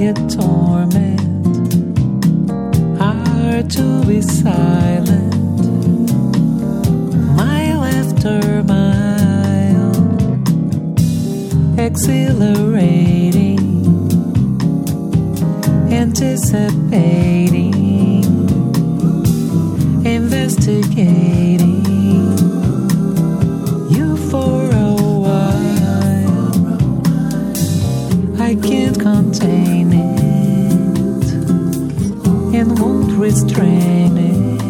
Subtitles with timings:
[0.00, 1.20] quiet torment,
[2.98, 5.34] hard to be silent.
[7.36, 9.92] Mile after mile,
[11.78, 13.60] exhilarating,
[15.92, 17.74] anticipating,
[20.06, 21.84] investigating.
[23.90, 26.54] You for a while,
[28.40, 29.79] I can't contain.
[33.30, 34.62] restrain it.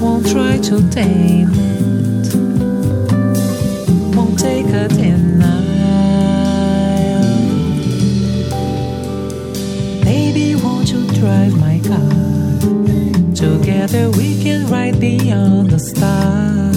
[0.00, 2.34] Won't try to tame it.
[4.14, 5.64] Won't take it in denial.
[10.04, 12.12] Baby, won't you drive my car?
[13.34, 16.76] Together we can ride beyond the stars.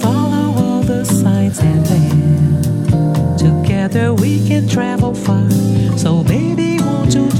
[0.00, 5.50] Follow all the signs and then together we can travel far.
[5.96, 6.22] So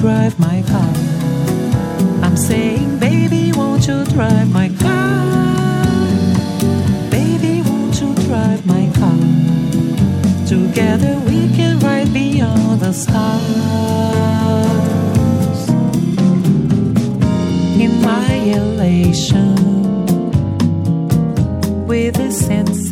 [0.09, 0.95] drive my car?
[2.25, 5.85] I'm saying, baby, won't you drive my car?
[7.11, 9.21] Baby, won't you drive my car?
[10.47, 13.45] Together we can ride beyond the stars.
[17.85, 19.57] In my elation,
[21.87, 22.88] with a sense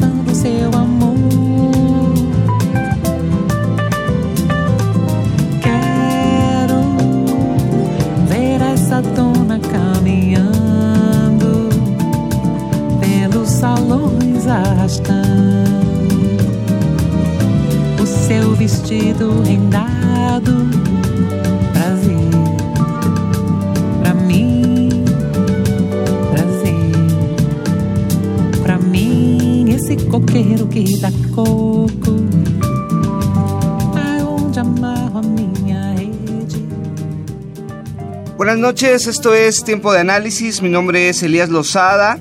[0.00, 1.11] Buenas
[38.72, 42.18] noches, esto es Tiempo de Análisis, mi nombre es Elías Lozada.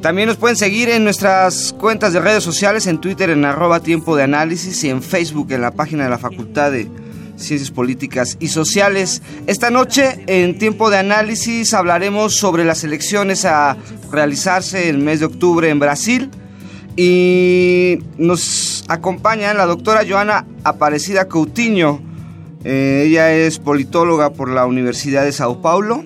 [0.00, 4.14] También nos pueden seguir en nuestras cuentas de redes sociales, en Twitter en arroba tiempo
[4.14, 6.88] de análisis y en Facebook en la página de la Facultad de
[7.40, 9.22] Ciencias Políticas y Sociales.
[9.46, 13.76] Esta noche, en tiempo de análisis, hablaremos sobre las elecciones a
[14.12, 16.30] realizarse el mes de octubre en Brasil.
[16.96, 22.02] Y nos acompaña la doctora Joana Aparecida Coutinho,
[22.62, 26.04] Eh, ella es politóloga por la Universidad de Sao Paulo.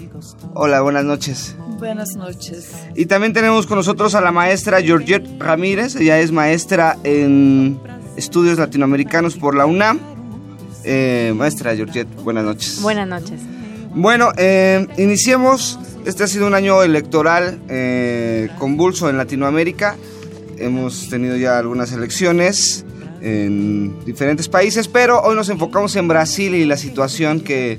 [0.55, 1.57] Hola, buenas noches.
[1.81, 2.71] Buenas noches.
[2.95, 5.97] Y también tenemos con nosotros a la maestra Georgette Ramírez.
[5.97, 7.81] Ella es maestra en
[8.17, 9.99] estudios latinoamericanos por la UNAM.
[10.85, 12.81] Eh, maestra Georgette, buenas noches.
[12.83, 13.41] Buenas noches.
[13.95, 15.79] Bueno, eh, iniciemos.
[16.05, 19.97] Este ha sido un año electoral eh, convulso en Latinoamérica.
[20.59, 22.85] Hemos tenido ya algunas elecciones
[23.23, 27.79] en diferentes países, pero hoy nos enfocamos en Brasil y la situación que,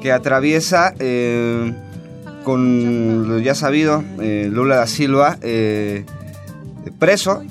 [0.00, 1.74] que atraviesa eh,
[2.44, 5.36] con lo ya sabido eh, Lula da Silva
[6.98, 7.42] preso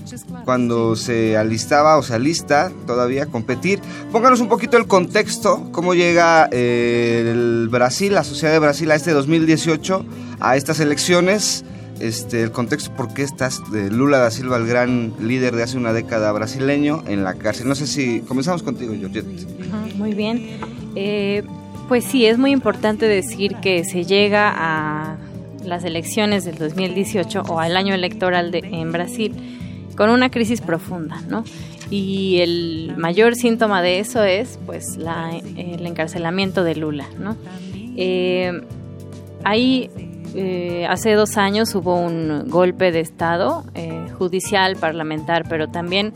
[0.46, 3.82] cuando se alistaba o se alista todavía a competir.
[4.12, 8.96] Pónganos un poquito el contexto, cómo llega eh, el Brasil, la sociedad de Brasil a
[8.96, 10.06] este 2018,
[10.40, 11.66] a estas elecciones
[12.00, 15.78] este, el contexto por qué estás de Lula da Silva, el gran líder de hace
[15.78, 17.68] una década brasileño, en la cárcel.
[17.68, 19.26] No sé si comenzamos contigo, Georgette.
[19.96, 20.60] Muy bien.
[20.96, 21.44] Eh,
[21.88, 25.18] pues sí, es muy importante decir que se llega a
[25.64, 29.55] las elecciones del 2018 o al año electoral de, en Brasil
[29.96, 31.44] con una crisis profunda, ¿no?
[31.90, 37.36] Y el mayor síntoma de eso es, pues, la, el encarcelamiento de Lula, ¿no?
[37.98, 38.62] Eh,
[39.44, 39.90] ahí
[40.38, 46.12] eh, hace dos años hubo un golpe de Estado, eh, judicial, parlamentar, pero también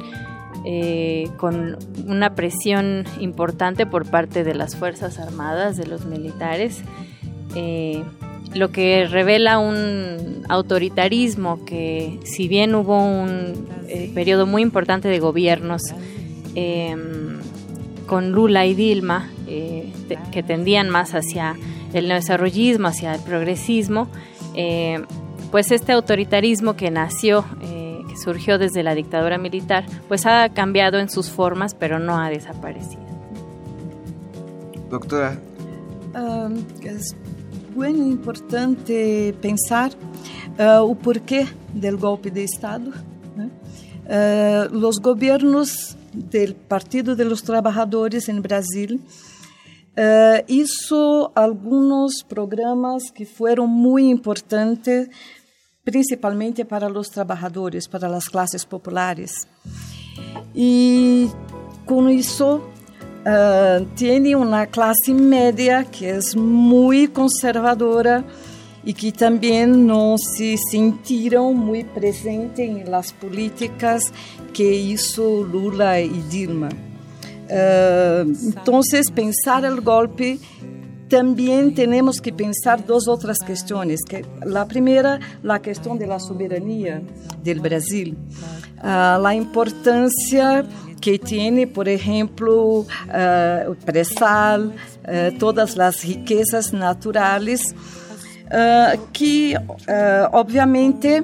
[0.66, 6.84] eh, con una presión importante por parte de las Fuerzas Armadas, de los militares,
[8.54, 13.68] lo que revela un autoritarismo que si bien hubo un
[14.14, 15.82] periodo muy importante de gobiernos
[18.08, 21.56] con Lula y Dilma, que tendían más hacia
[21.94, 24.08] el neodesarrollismo hacia el progresismo,
[24.56, 25.02] eh,
[25.52, 31.00] pues este autoritarismo que nació, eh, que surgió desde la dictadura militar, pues ha cambiado
[31.00, 33.02] en sus formas, pero no ha desaparecido.
[34.90, 35.40] Doctora.
[36.16, 36.64] Um,
[37.74, 39.92] bueno importante pensar
[40.58, 42.92] uh, o porquê del golpe de Estado.
[43.36, 43.50] Né?
[44.06, 49.00] Uh, los gobiernos del Partido de los Trabajadores en Brasil
[50.00, 55.10] Uh, isso, alguns programas que foram muito importantes,
[55.84, 59.32] principalmente para os trabalhadores, para as classes populares.
[60.56, 61.30] E
[61.86, 62.62] com isso,
[63.30, 68.26] uh, tem uma classe média que é muito conservadora
[68.84, 74.12] e que também não se sentiram muito presentes nas políticas
[74.54, 76.70] que isso Lula e Dilma.
[77.50, 80.40] Uh, entonces, pensar el golpe
[81.10, 84.02] también tenemos que pensar dos otras cuestiones.
[84.08, 87.02] Que la primera, la cuestión de la soberanía
[87.44, 88.18] del Brasil,
[88.78, 90.66] uh, la importancia
[91.02, 92.86] que tiene, por ejemplo, uh,
[93.68, 97.76] el presal, uh, todas las riquezas naturales,
[99.14, 99.56] que
[100.32, 101.24] obviamente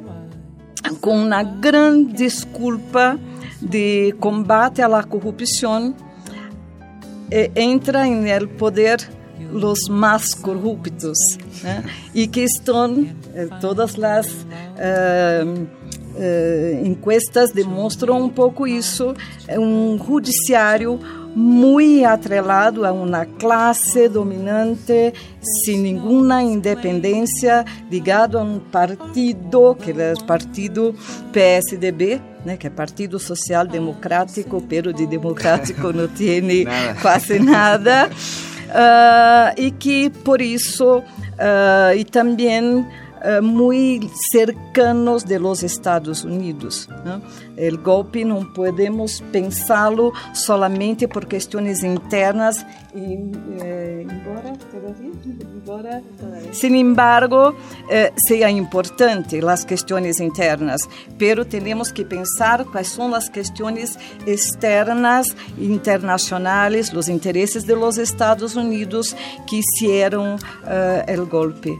[1.01, 3.17] con una gran disculpa
[3.59, 5.95] de combate a la corrupción,
[7.31, 8.99] eh, entra en el poder
[9.51, 11.17] los más corruptos
[11.63, 11.81] ¿eh?
[12.13, 14.27] y que están eh, todas las
[16.83, 19.13] encuestas demonstram um pouco isso.
[19.49, 20.97] Um judiciário
[21.35, 25.13] muito atrelado a uma classe dominante
[25.65, 30.95] sem nenhuma independência ligado a um partido que é o partido
[31.33, 36.65] PSDB né, que é Partido Social Democrático, pero de democrático não tem
[37.01, 38.09] quase nada,
[38.69, 42.85] uh, e que por isso, uh, e também
[43.25, 46.87] uh, muito cercanos de los Estados Unidos.
[47.03, 47.21] ¿no?
[47.57, 53.19] El golpe não podemos pensá-lo solamente por questões internas e,
[53.61, 54.53] eh, embora,
[55.55, 56.03] embora,
[56.51, 57.55] sin embargo,
[57.89, 60.81] eh, sea importante as questões internas,
[61.17, 65.27] pero temos que pensar quais são as questões externas,
[65.57, 69.15] internacionais, os interesses de los Estados Unidos
[69.45, 71.77] que hicieron uh, o golpe.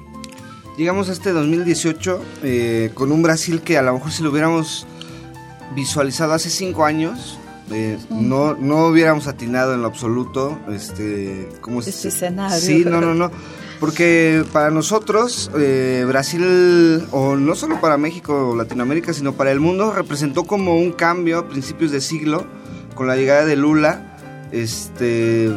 [0.77, 4.85] Llegamos a este 2018 eh, con un Brasil que a lo mejor si lo hubiéramos
[5.75, 7.39] visualizado hace cinco años,
[7.71, 12.57] eh, no, no hubiéramos atinado en lo absoluto este, ¿cómo este escenario.
[12.57, 13.31] Sí, no, no, no.
[13.79, 19.59] Porque para nosotros, eh, Brasil, o no solo para México o Latinoamérica, sino para el
[19.59, 22.45] mundo, representó como un cambio a principios de siglo,
[22.93, 24.17] con la llegada de Lula.
[24.51, 25.51] Este,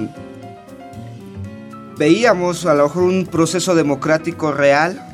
[1.96, 5.07] veíamos a lo mejor un proceso democrático real,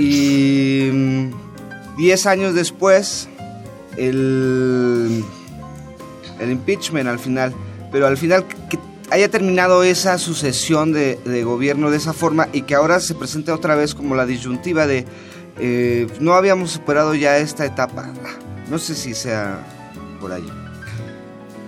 [0.00, 1.30] y
[1.98, 3.28] 10 años después,
[3.96, 5.22] el,
[6.38, 7.54] el impeachment al final.
[7.92, 8.46] Pero al final,
[9.10, 13.74] haya terminado esa sucesión de, gobierno de esa forma y que ahora se presente otra
[13.74, 15.04] vez como la disyuntiva de
[15.58, 18.10] eh, no habíamos superado ya esta etapa.
[18.70, 19.66] No sé si sea
[20.20, 20.59] por ahí.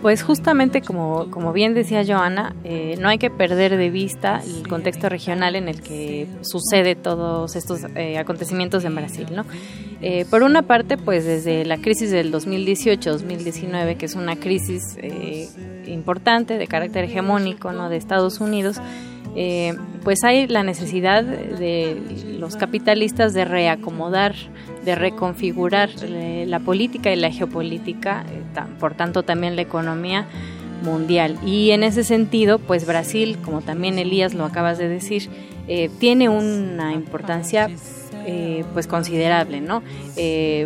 [0.03, 4.67] Pues justamente como, como bien decía Joana, eh, no hay que perder de vista el
[4.67, 9.45] contexto regional en el que sucede todos estos eh, acontecimientos en Brasil, ¿no?
[10.01, 14.97] Eh, por una parte, pues desde la crisis del 2018-2019, que es una crisis
[15.87, 17.89] importante de carácter hegemónico, ¿no?
[17.89, 18.81] De Estados Unidos,
[19.35, 19.75] eh,
[20.05, 21.97] pues hay la necesidad de
[22.39, 24.35] los capitalistas de reacomodar,
[24.85, 30.27] de reconfigurar eh, la política y la geopolítica, eh, por tanto también la economía
[30.83, 31.39] mundial.
[31.47, 35.29] Y en ese sentido, pues Brasil, como también Elías lo acabas de decir,
[36.01, 37.71] tiene una importancia
[38.75, 39.81] pues considerable, ¿no?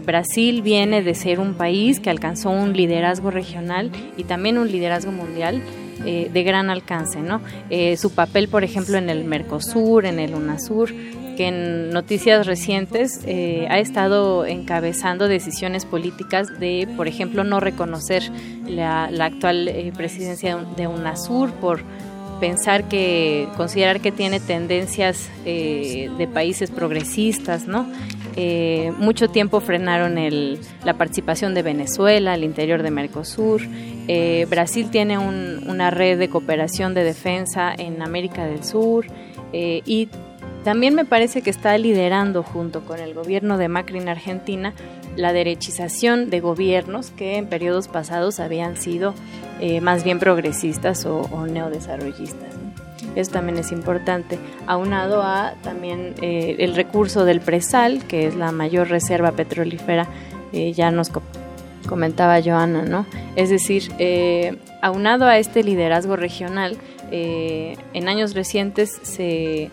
[0.07, 5.13] Brasil viene de ser un país que alcanzó un liderazgo regional y también un liderazgo
[5.13, 5.63] mundial
[6.05, 7.41] eh, de gran alcance, ¿no?
[7.71, 10.93] Eh, su papel, por ejemplo, en el Mercosur, en el UNASUR,
[11.37, 18.23] que en noticias recientes eh, ha estado encabezando decisiones políticas de, por ejemplo, no reconocer
[18.67, 21.83] la, actual presidencia de UNASUR por
[22.41, 27.87] pensar que, considerar que tiene tendencias de países progresistas, ¿no?
[28.99, 33.63] Mucho tiempo frenaron el, la participación de Venezuela al interior de Mercosur.
[34.09, 39.07] Eh, Brasil tiene una red de cooperación de defensa en América del Sur
[39.53, 40.09] eh, y
[40.65, 44.75] también me parece que está liderando junto con el gobierno de Macri en Argentina
[45.17, 49.15] la derechización de gobiernos que en periodos pasados habían sido
[49.61, 52.66] eh, más bien progresistas o, neodesarrollistas.
[53.17, 58.89] Eso también es importante, aunado a también el recurso del presal, que es la mayor
[58.89, 60.07] reserva petrolífera,
[60.53, 61.11] ya nos
[61.87, 63.07] comentaba Joana, ¿no?
[63.37, 66.77] Es decir, eh, aunado a este liderazgo regional,
[67.11, 69.71] eh, en años recientes se,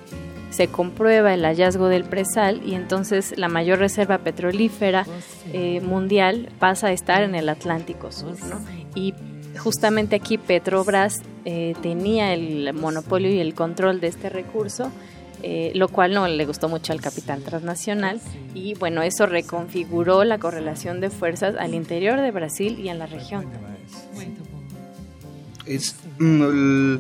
[0.72, 5.06] comprueba el hallazgo del presal y entonces la mayor reserva petrolífera
[5.52, 8.60] eh, mundial pasa a estar en el Atlántico Sur, ¿no?
[8.96, 9.14] Y
[9.58, 14.92] justamente aquí Petrobras tenía el monopolio y el control de este recurso
[15.46, 18.22] eh, lo cual no le gustó mucho al capital transnacional
[18.54, 23.08] y bueno, eso reconfiguró la correlación de fuerzas al interior de Brasil y en la
[23.08, 23.48] región.
[25.66, 26.96] Es, mm,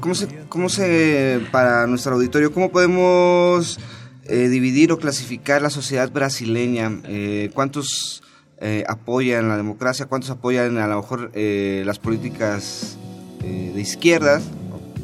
[0.00, 3.78] ¿cómo, se, ¿Cómo se, para nuestro auditorio, cómo podemos
[4.24, 6.90] eh, dividir o clasificar la sociedad brasileña?
[8.66, 10.06] Eh, ¿Cuántos apoyan la democracia?
[10.06, 12.96] ¿Cuántos apoyan a lo mejor las políticas
[13.40, 14.40] de izquierda?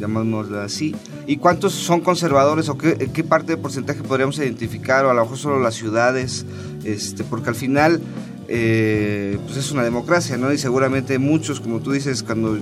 [0.00, 0.97] llamémoslo así.
[1.26, 5.38] ¿Y cuántos son conservadores o qué, parte de porcentaje podríamos identificar o a lo mejor
[5.38, 6.45] solo las ciudades?
[6.85, 8.00] Este, porque al final
[8.49, 10.52] eh, pues es una democracia, ¿no?
[10.52, 12.59] Y seguramente muchos, como tú dices, cuando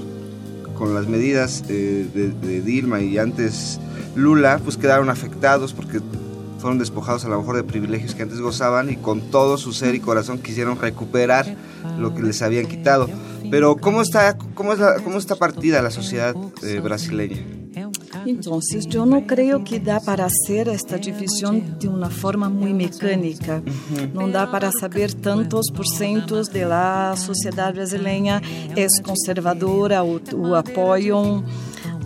[0.74, 3.80] con las medidas de, de, Dilma y antes
[4.14, 6.00] Lula, pues quedaron afectados porque
[6.58, 9.94] fueron despojados a lo mejor de privilegios que antes gozaban y con todo su ser
[9.94, 11.56] y corazón quisieron recuperar
[11.98, 13.08] lo que les habían quitado.
[13.50, 17.38] Pero ¿cómo está, cómo es la, cómo está partida la sociedad eh, brasileña?
[18.26, 23.62] Entonces, yo no creo que da para hacer esta división de una forma muy mecánica.
[24.12, 28.42] No da para saber tantos porcentos de la sociedad brasileña
[28.76, 31.44] es conservadora o, o apoiam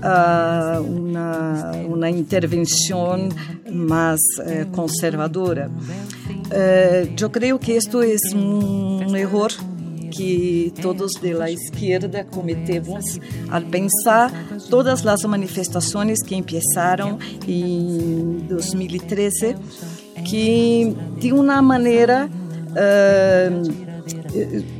[0.03, 3.29] uh, uma, uma intervenção
[3.71, 5.71] mais uh, conservadora.
[5.71, 9.49] Uh, eu creio que isto é um erro
[10.11, 13.19] que todos de la izquierda cometemos
[13.51, 14.31] al pensar
[14.69, 17.19] todas as manifestações que começaram
[17.49, 19.57] em 2013
[20.27, 23.92] que de uma maneira uh,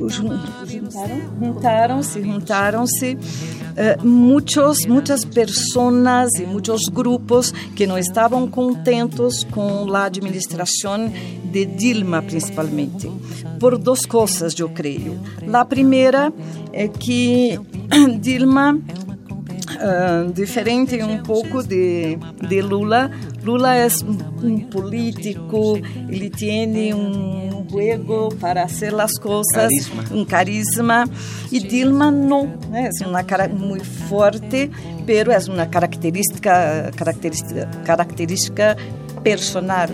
[0.07, 9.93] juntaram, juntaram-se, juntaram-se uh, muitos, muitas pessoas e muitos grupos que não estavam contentos com
[9.93, 11.11] a administração
[11.45, 13.11] de Dilma, principalmente,
[13.59, 15.19] por duas coisas, eu creio.
[15.51, 16.33] A primeira
[16.71, 17.59] é que
[18.19, 18.79] Dilma
[19.75, 23.09] Uh, diferente um pouco de, de Lula.
[23.43, 23.87] Lula é
[24.41, 25.77] um político,
[26.09, 30.03] ele tem um juego para fazer as coisas, carisma.
[30.11, 31.05] um carisma.
[31.51, 32.89] E Dilma não, né?
[33.01, 34.69] é uma cara muito forte,
[35.05, 38.77] pero é uma característica, característica, característica
[39.23, 39.89] personal.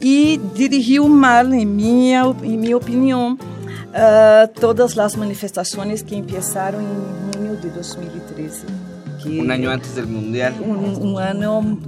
[0.00, 7.38] E dirigiu mal, em minha, em minha opinião, uh, todas as manifestações que começaram em
[7.38, 8.89] junho de 2013.
[9.22, 10.54] Que un año antes del mundial.
[10.60, 11.78] Un, un año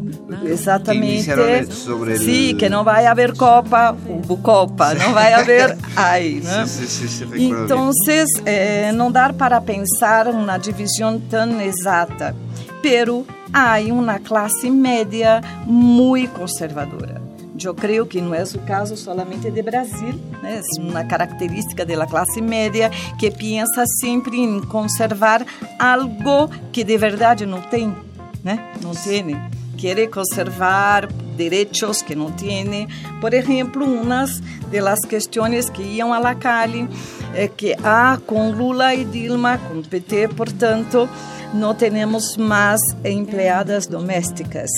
[0.46, 1.34] exactamente.
[1.34, 2.20] Que sobre el...
[2.20, 3.96] Sí, que no vaya a haber Copa,
[4.42, 6.66] Copa, no vaya a haber ahí, ¿no?
[6.66, 12.34] Sí, sí, sí, Entonces, eh, no dar para pensar una división tan exacta,
[12.82, 17.21] pero hay una clase media muy conservadora.
[17.64, 20.60] Eu creio que não é o caso somente de Brasil, né?
[20.60, 25.44] é uma característica da classe média que pensa sempre em conservar
[25.78, 27.94] algo que de verdade não tem,
[28.42, 28.72] né?
[28.82, 29.36] Não tem.
[29.76, 32.88] Quer conservar direitos que não tem.
[33.20, 34.40] Por exemplo, umas
[34.70, 36.88] das questões que iam la calle
[37.34, 41.08] é que ah, com Lula e Dilma, com PT, portanto,
[41.54, 44.70] não temos mais empregadas domésticas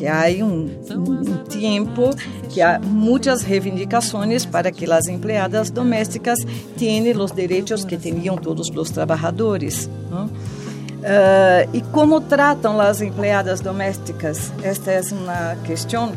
[0.00, 2.08] que há um, um, tempo
[2.48, 6.38] que há muitas reivindicações para que as empregadas domésticas
[6.78, 9.90] tenham os direitos que tinham todos os trabalhadores.
[10.10, 14.50] Uh, e como tratam as empregadas domésticas?
[14.62, 16.12] Esta é uma questão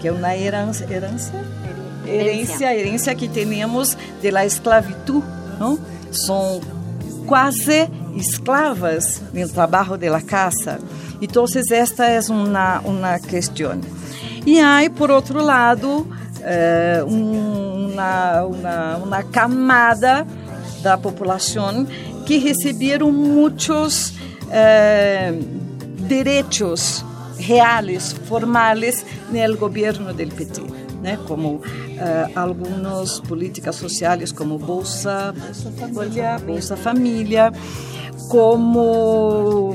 [0.00, 1.34] que é uma herança, herança,
[2.06, 5.22] herência, herência que temos da esclavitud.
[5.60, 5.78] Não?
[6.10, 6.62] São
[7.26, 10.78] quase esclavas no trabalho da casa.
[11.20, 13.80] Então, esta é uma, uma questão.
[14.44, 16.06] E aí, por outro lado,
[16.42, 18.42] é, uma,
[18.96, 20.26] uma, camada
[20.82, 21.86] da população
[22.24, 24.14] que receberam muitos
[24.50, 25.34] é,
[26.06, 27.04] direitos
[27.38, 30.86] reais, formais, no governo do PT.
[31.02, 31.62] Né, como uh,
[32.34, 37.52] algumas políticas sociais como Bolsa, Bolsa Família, Bolsa Família
[38.30, 39.74] como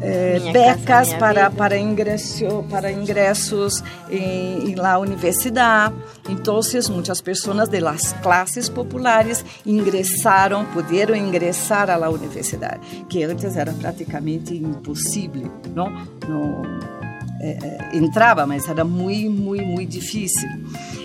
[0.00, 5.94] é, becas para, para, ingresso, para ingressos em, em la universidade.
[6.28, 13.72] Então, muitas pessoas de las classes populares ingressaram, puderam ingressar à universidade, que antes era
[13.72, 15.90] praticamente impossível, não?
[16.28, 16.99] não
[17.42, 20.46] é, é, entrava, mas era muito, muito, muito difícil.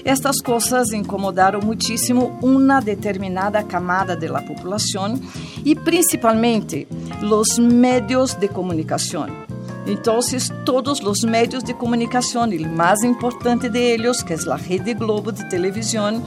[0.04, 5.18] Estas coisas incomodaram muitíssimo uma determinada camada da população
[5.64, 6.88] e principalmente
[7.24, 9.28] os meios de comunicação.
[9.88, 10.20] Então,
[10.66, 15.48] todos os meios de comunicação, o mais importante deles, que é a Rede Globo de
[15.50, 16.22] televisão,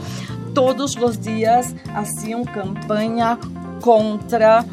[0.55, 3.37] todos os dias faziam campanha
[3.81, 4.65] contra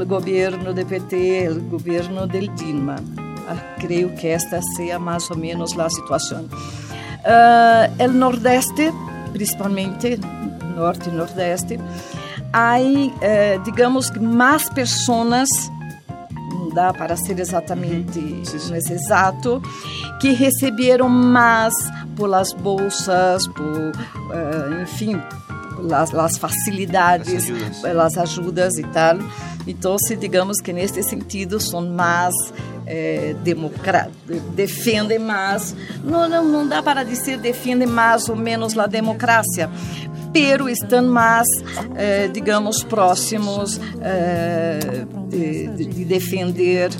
[0.00, 3.21] o governo do PT, o governo del Dilma.
[3.52, 6.44] Ah, creio que esta seja mais ou menos a situação.
[6.44, 8.90] Uh, el Nordeste,
[9.32, 10.18] principalmente
[10.74, 11.78] Norte e Nordeste,
[12.52, 15.48] há, uh, digamos, mais pessoas
[16.50, 18.74] não dá para ser exatamente uhum.
[18.74, 19.62] exato,
[20.20, 21.74] que receberam mais
[22.16, 23.92] pelas bolsas, por,
[24.82, 25.20] enfim,
[25.94, 27.50] as, as facilidades,
[27.84, 29.18] as ajudas e tal.
[29.66, 32.34] Então, se digamos que neste sentido são mais
[32.86, 33.34] é,
[34.54, 39.70] defendem mais, não, não, não dá para dizer defendem mais ou menos a democracia,
[40.32, 41.46] pero estão mais,
[41.94, 46.90] eh, digamos, próximos eh, de, de, defender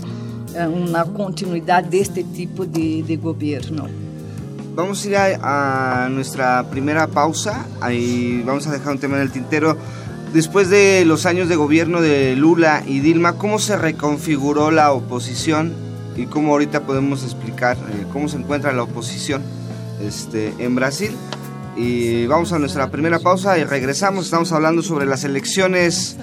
[0.69, 3.89] uma continuidade deste tipo de, de governo.
[4.75, 9.77] Vamos ir a, a, primera pausa y vamos a dejar un tema en el tintero.
[10.33, 15.75] Después de los años de gobierno de Lula y Dilma, ¿cómo se reconfiguró la oposición
[16.17, 19.43] y cómo ahorita podemos explicar eh, cómo se encuentra la oposición
[20.03, 21.15] este, en Brasil?
[21.77, 24.25] Y vamos a nuestra primera pausa y regresamos.
[24.25, 26.17] Estamos hablando sobre las elecciones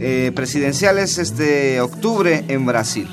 [0.00, 3.08] eh, presidenciales este octubre en Brasil.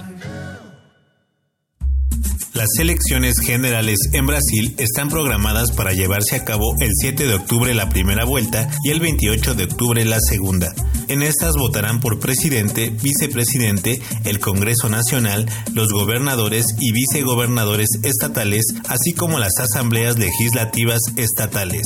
[2.60, 7.74] Las elecciones generales en Brasil están programadas para llevarse a cabo el 7 de octubre
[7.74, 10.76] la primera vuelta y el 28 de octubre la segunda.
[11.08, 19.13] En estas votarán por presidente, vicepresidente, el Congreso Nacional, los gobernadores y vicegobernadores estatales, así
[19.13, 21.84] como las asambleas legislativas estatales.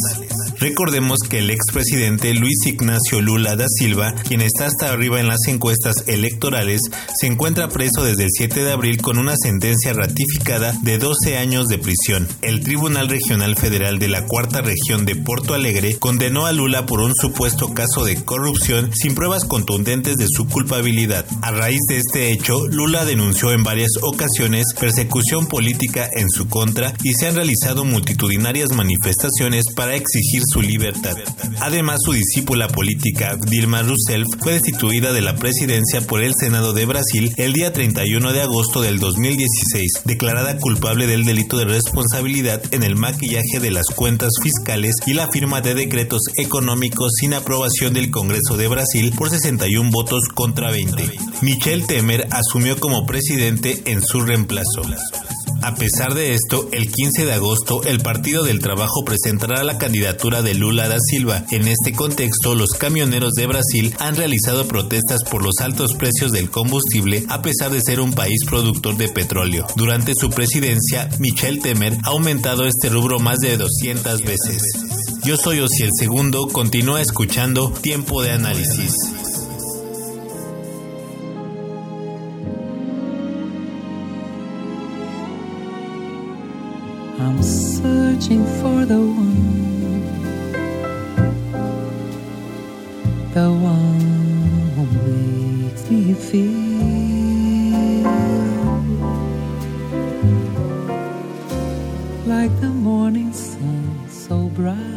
[0.59, 5.47] Recordemos que el expresidente Luis Ignacio Lula da Silva, quien está hasta arriba en las
[5.47, 6.81] encuestas electorales,
[7.19, 11.67] se encuentra preso desde el 7 de abril con una sentencia ratificada de 12 años
[11.67, 12.27] de prisión.
[12.41, 17.01] El Tribunal Regional Federal de la Cuarta Región de Porto Alegre condenó a Lula por
[17.01, 21.25] un supuesto caso de corrupción sin pruebas contundentes de su culpabilidad.
[21.41, 26.93] A raíz de este hecho, Lula denunció en varias ocasiones persecución política en su contra
[27.03, 31.15] y se han realizado multitudinarias manifestaciones para exigir su libertad.
[31.59, 36.85] Además, su discípula política, Dilma Rousseff, fue destituida de la presidencia por el Senado de
[36.85, 42.83] Brasil el día 31 de agosto del 2016, declarada culpable del delito de responsabilidad en
[42.83, 48.11] el maquillaje de las cuentas fiscales y la firma de decretos económicos sin aprobación del
[48.11, 51.11] Congreso de Brasil por 61 votos contra 20.
[51.41, 54.83] Michel Temer asumió como presidente en su reemplazo.
[55.63, 60.41] A pesar de esto, el 15 de agosto el Partido del Trabajo presentará la candidatura
[60.41, 61.45] de Lula da Silva.
[61.51, 66.49] En este contexto, los camioneros de Brasil han realizado protestas por los altos precios del
[66.49, 69.65] combustible a pesar de ser un país productor de petróleo.
[69.77, 74.63] Durante su presidencia, Michel Temer ha aumentado este rubro más de 200 veces.
[75.23, 78.91] Yo soy Osiel Segundo, continúa escuchando Tiempo de Análisis.
[87.23, 90.01] I'm searching for the one,
[93.33, 94.01] the one
[94.75, 96.51] who makes me feel
[102.25, 104.92] like the morning sun so bright.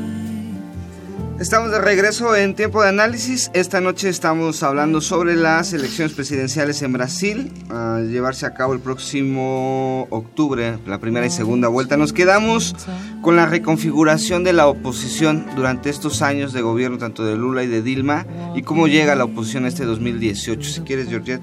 [1.39, 3.51] Estamos de regreso en tiempo de análisis.
[3.53, 8.81] Esta noche estamos hablando sobre las elecciones presidenciales en Brasil, a llevarse a cabo el
[8.81, 11.99] próximo octubre, la primera y segunda vuelta.
[11.99, 12.75] Nos quedamos
[13.21, 17.67] con la reconfiguración de la oposición durante estos años de gobierno, tanto de Lula y
[17.67, 20.71] de Dilma, y cómo llega la oposición este 2018.
[20.71, 21.43] Si quieres, Georgette.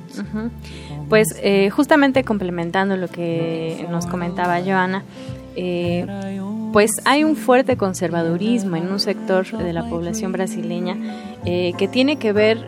[1.07, 5.03] Pues eh, justamente complementando lo que nos comentaba Joana,
[5.55, 6.03] eh,
[6.73, 10.97] pues hay un fuerte conservadurismo en un sector de la población brasileña
[11.45, 12.65] eh, que tiene que ver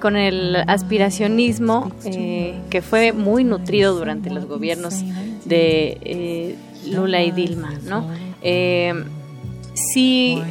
[0.00, 5.04] con el aspiracionismo eh, que fue muy nutrido durante los gobiernos
[5.44, 6.56] de
[6.90, 8.10] Lula y Dilma, ¿no?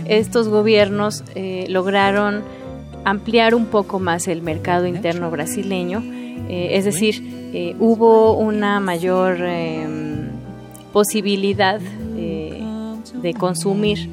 [0.07, 1.25] estos gobiernos
[1.67, 2.43] lograron
[3.03, 6.01] ampliar un poco más el mercado interno brasileño,
[6.47, 9.39] es decir, hubo una mayor
[10.93, 12.00] posibilidad eh,
[13.13, 14.09] de consumir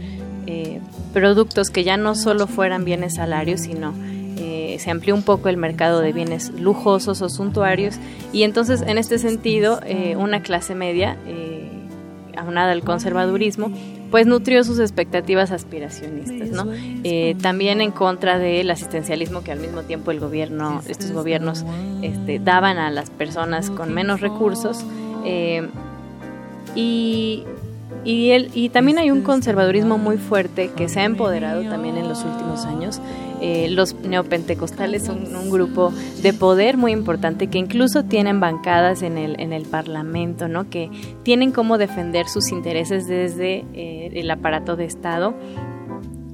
[0.46, 0.80] eh,
[1.12, 3.92] productos que ya no solo fueran bienes salarios, sino
[4.36, 7.96] eh, se amplió un poco el mercado de bienes lujosos o suntuarios
[8.32, 9.80] y entonces en este sentido
[10.16, 11.16] una clase media,
[12.36, 13.72] aunada al conservadurismo,
[14.10, 16.66] pues nutrió sus expectativas aspiracionistas, ¿no?
[17.42, 21.64] también en contra del asistencialismo que al mismo tiempo el gobierno, estos gobiernos
[22.02, 24.84] este, daban a las personas con menos recursos.
[26.74, 27.44] Y,
[28.04, 32.24] y, y también hay un conservadurismo muy fuerte que se ha empoderado también en los
[32.24, 33.00] últimos años.
[33.40, 39.16] Eh, los neopentecostales son un grupo de poder muy importante que incluso tienen bancadas en
[39.16, 40.68] el, en el Parlamento, ¿no?
[40.68, 40.90] que
[41.22, 45.34] tienen cómo defender sus intereses desde eh, el aparato de Estado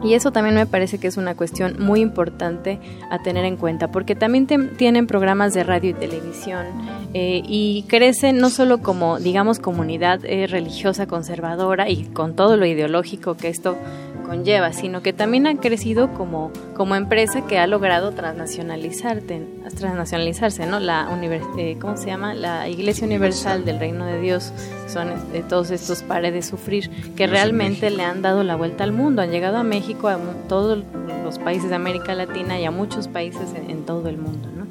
[0.04, 2.78] y eso también me parece que es una cuestión muy importante
[3.10, 6.66] a tener en cuenta, porque también tienen programas de radio y televisión
[7.14, 12.66] eh, y crecen no solo como, digamos, comunidad eh, religiosa conservadora y con todo lo
[12.66, 13.76] ideológico que esto
[14.24, 20.80] conlleva, sino que también ha crecido como, como empresa que ha logrado transnacionalizarte, transnacionalizarse, ¿no?
[20.80, 21.08] La
[21.56, 22.34] eh, ¿cómo se llama?
[22.34, 24.52] La Iglesia Universal del Reino de Dios
[24.88, 28.92] son de todos estos pares de sufrir que realmente le han dado la vuelta al
[28.92, 30.82] mundo, han llegado a México, a todos
[31.22, 34.66] los países de América Latina y a muchos países en, todo el mundo, ¿no?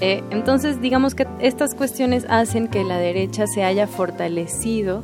[0.00, 5.02] Eh, entonces, digamos que estas cuestiones hacen que la derecha se haya fortalecido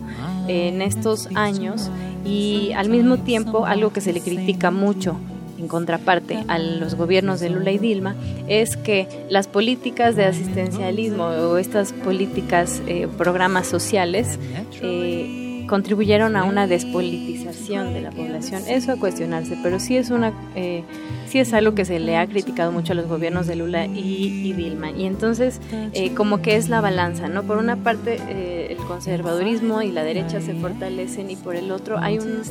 [0.49, 1.91] en estos años
[2.25, 5.17] y al mismo tiempo algo que se le critica mucho
[5.59, 8.17] en contraparte a los gobiernos de Lula y Dilma
[8.49, 14.39] es que las políticas de asistencialismo o estas políticas, eh, programas sociales,
[14.83, 18.61] eh, contribuyeron a una despolitización de la población.
[18.69, 20.85] Eso a cuestionarse, pero sí es una eh,
[21.27, 24.53] sí es algo que se le ha criticado mucho a los gobiernos de Lula y,
[24.53, 24.91] Dilma.
[24.91, 25.63] Y entonces
[25.95, 27.45] eh, como que es la balanza, ¿no?
[27.45, 31.97] Por una parte eh, el conservadurismo y la derecha se fortalecen y por el otro
[31.99, 32.43] hay un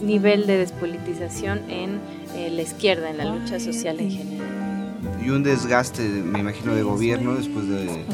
[0.00, 1.98] nivel de despolitización en
[2.54, 5.00] la izquierda, en la lucha social en general.
[5.20, 8.04] Y un desgaste, me imagino, de gobierno después de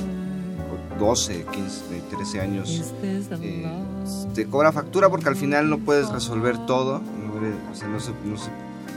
[0.98, 3.66] 12, 15, 13 años, eh,
[4.34, 7.00] te cobra factura porque al final no puedes resolver todo,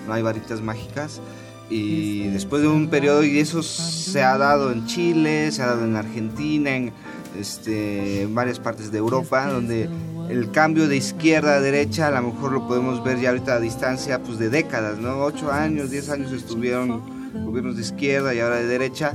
[0.08, 1.22] no, hay varitas mágicas.
[1.70, 5.84] Y después de un periodo, y eso se ha dado en Chile, se ha dado
[5.84, 6.94] en Argentina, en,
[7.38, 9.90] este, en varias partes de Europa, donde
[10.30, 13.60] el cambio de izquierda a derecha a lo mejor lo podemos ver ya ahorita a
[13.60, 15.24] distancia pues de décadas, ¿no?
[15.24, 17.02] 8 años, 10 años estuvieron
[17.46, 19.14] gobiernos de izquierda y ahora de derecha.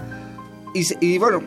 [0.74, 1.42] Y, y bueno,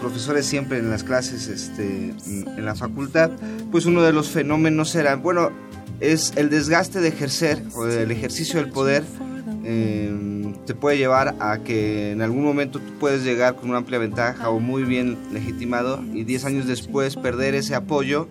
[0.00, 3.30] profesores siempre en las clases este, en la facultad,
[3.70, 5.50] pues uno de los fenómenos era, bueno,
[6.00, 9.04] es el desgaste de ejercer o el ejercicio del poder
[9.70, 13.98] eh, te puede llevar a que en algún momento tú puedes llegar con una amplia
[13.98, 18.28] ventaja o muy bien legitimado y 10 años después perder ese apoyo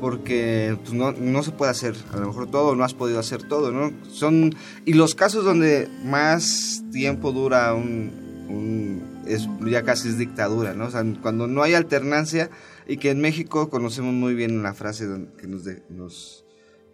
[0.00, 3.42] porque pues, no, no, se puede hacer a lo mejor todo, no has podido hacer
[3.42, 3.92] todo, ¿no?
[4.10, 4.54] Son,
[4.84, 8.10] y los casos donde más tiempo dura un,
[8.48, 10.88] un es, ya casi es dictadura, ¿no?
[11.22, 12.50] Cuando no hay alternancia
[12.86, 15.06] y que en México conocemos muy bien la frase
[15.38, 16.44] que nos, de, nos,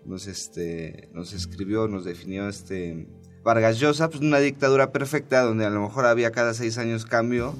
[0.05, 3.07] nos, este, nos escribió, nos definió este
[3.43, 7.55] Vargas Llosa, pues una dictadura perfecta donde a lo mejor había cada seis años cambio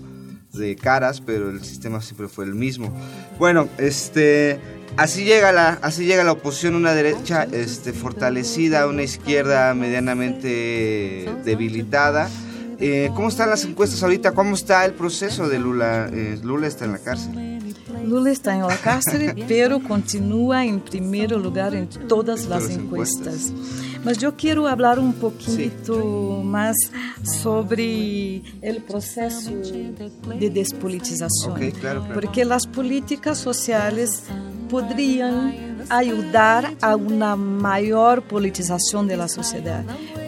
[0.53, 2.93] de caras, pero el sistema siempre fue el mismo.
[3.39, 4.59] Bueno, este
[4.97, 12.29] así llega la así llega la oposición una derecha este fortalecida, una izquierda medianamente debilitada.
[12.79, 14.33] Eh, ¿Cómo están las encuestas ahorita?
[14.33, 16.09] ¿Cómo está el proceso de Lula?
[16.13, 17.59] Eh, Lula está en la cárcel.
[18.05, 23.53] Lula está en la cárcel, pero continúa en primer lugar en todas las encuestas.
[24.05, 26.47] Mas yo quiero hablar un poquito sí.
[26.47, 26.77] más
[27.23, 29.51] sobre el proceso
[30.39, 32.15] de despolitización, okay, claro, claro.
[32.15, 34.23] porque las políticas sociales
[34.69, 39.29] podrían ayudar a una mayor politización de la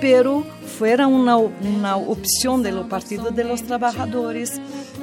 [0.01, 0.44] pero
[0.79, 4.61] fuera una, una opción de los partidos de los trabajadores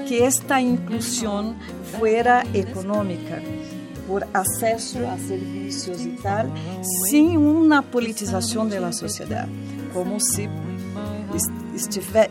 [0.08, 1.58] que esta inclusión
[1.98, 3.42] fuera económica
[4.08, 6.52] por acceso a servicios y tal,
[7.10, 8.94] sin una politización de la
[11.80, 12.30] sociedad,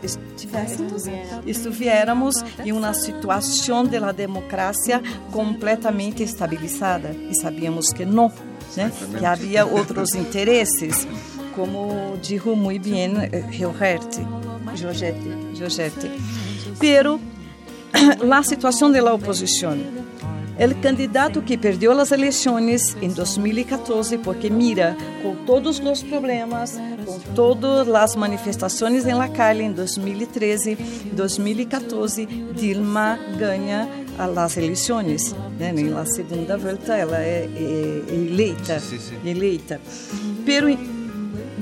[0.51, 1.11] como si
[1.45, 8.31] estuviéramos en una situación de la democracia completamente estabilizada y sabíamos que no,
[8.77, 8.89] ¿eh?
[9.19, 11.07] que había otros intereses,
[11.55, 14.21] como dijo muy bien Giorgetti,
[14.75, 16.09] Giorgetti, Giorgetti.
[16.79, 17.19] Pero
[18.23, 19.13] la situación de la
[20.57, 27.21] el candidato que perdió las elecciones en 2014, porque mira, con todos los problemas, con
[27.35, 30.77] todas las manifestaciones en la calle en 2013,
[31.13, 33.87] 2014, Dilma gana
[34.17, 35.35] a las elecciones.
[35.59, 35.73] Né?
[35.73, 39.29] La segunda vuelta ela é, é eleita, Sí, sí, sí.
[39.29, 39.79] eleita.
[40.45, 40.67] Pero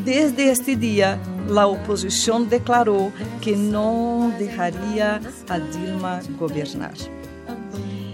[0.05, 6.93] desde este dia, a oposição declarou que não deixaria a Dilma governar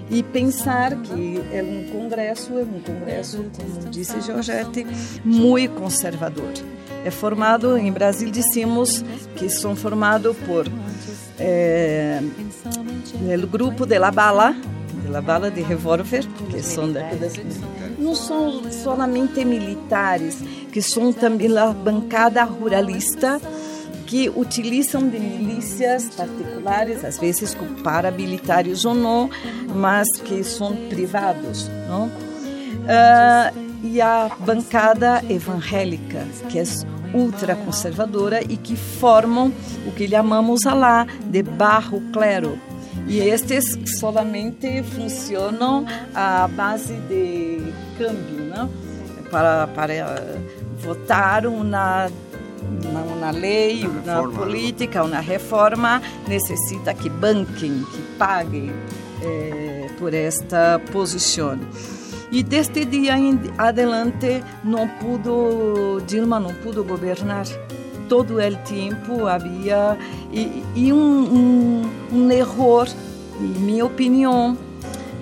[0.10, 4.86] e pensar que é um congresso, é um congresso, como disse Giorgetti,
[5.24, 6.52] muito conservador.
[7.06, 9.04] É formado, em Brasil dissemos
[9.36, 10.66] que são formados por
[11.40, 12.22] é,
[13.42, 14.54] o grupo de la bala,
[15.04, 17.02] de la bala de revólver, que são da,
[17.98, 20.38] não são somente militares,
[20.72, 23.40] que são também a bancada ruralista,
[24.10, 29.30] que utilizam de milícias particulares, às vezes com paramilitares ou não,
[29.76, 31.70] mas que são privados.
[31.88, 32.08] Não?
[32.08, 36.64] Uh, e a bancada evangélica, que é
[37.14, 39.54] ultraconservadora e que formam
[39.86, 42.58] o que chamamos lá de barro clero.
[43.08, 48.40] E estes solamente funcionam à base de câmbio?
[49.30, 50.24] Para, para
[50.80, 52.10] votar uma
[52.62, 58.72] uma lei, uma, uma política, uma reforma, necessita que banquem, que paguem
[59.22, 61.60] eh, por esta posição.
[62.32, 67.46] E deste dia em adelante não pudo, Dilma não pudo governar.
[68.08, 69.98] Todo o tempo havia
[70.32, 72.86] e, e um, um, um erro,
[73.40, 74.58] em minha opinião,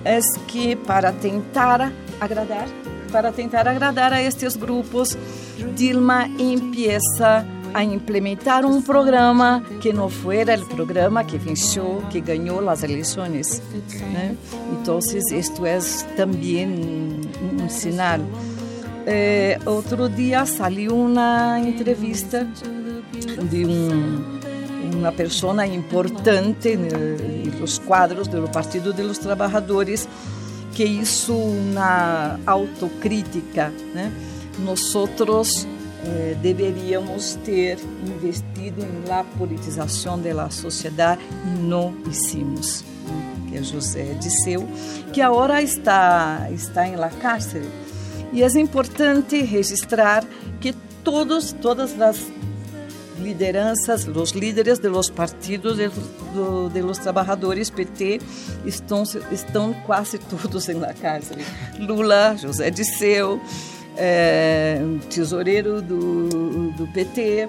[0.04, 2.66] é que para tentar agradar
[3.10, 5.16] para tentar agradar a estes grupos,
[5.74, 7.44] Dilma empieza
[7.74, 13.62] a implementar um programa que não fuera o programa que venceu, que ganhou as eleições.
[14.12, 14.36] Né?
[14.72, 15.78] Então, isto é
[16.16, 18.20] também um, sinal.
[19.06, 22.46] Eh, outro dia saiu uma entrevista
[23.50, 24.38] de um,
[24.96, 26.76] uma pessoa importante
[27.58, 30.08] nos quadros do Partido dos Trabalhadores
[30.78, 33.72] que hizo una autocrítica.
[33.96, 34.10] ¿eh?
[34.64, 35.66] Nosotros
[36.04, 42.84] eh, deberíamos ter investido em la politização da sociedade e não hicimos.
[43.48, 44.68] Que José Disseu,
[45.12, 47.64] que agora está, está em la cárcel.
[48.32, 50.24] E é importante registrar
[50.60, 52.24] que todos, todas as
[53.18, 58.20] lideranças, os líderes de los partidos de, los trabalhadores PT
[58.64, 61.38] estão, estão quase todos na cárcel.
[61.78, 63.40] Lula, José Disseu,
[63.96, 67.48] é, tesoureiro do, do PT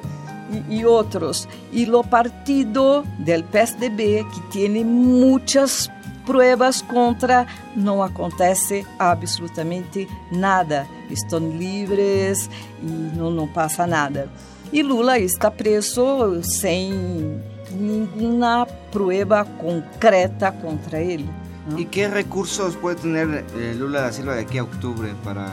[0.70, 1.48] e, outros.
[1.72, 5.90] E o partido del PSDB, que tem muitas
[6.26, 10.88] pruebas contra, não acontece absolutamente nada.
[11.10, 12.50] estão livres
[12.82, 12.86] e
[13.18, 14.30] não passa nada.
[14.72, 21.28] E Lula está preso sem nenhuma prova concreta contra ele.
[21.76, 25.50] ¿Y qué recursos puede tener eh, Lula da Silva de aquí a octubre para eh,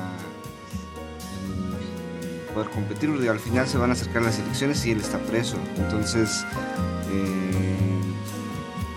[2.53, 3.11] poder competir?
[3.11, 5.57] Porque al final se van a acercar las elecciones y él está preso.
[5.79, 6.45] Entonces,
[7.13, 7.57] eh,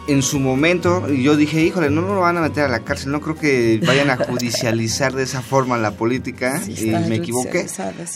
[0.10, 3.22] en su momento, yo dije, híjole, no lo van a meter a la cárcel, no
[3.22, 7.68] creo que vayan a judicializar de esa forma la política, y me equivoqué.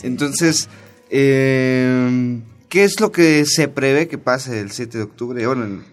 [0.02, 0.68] Entonces,
[1.14, 5.84] ¿qué es lo que se prevé que pase el 7 de octubre, en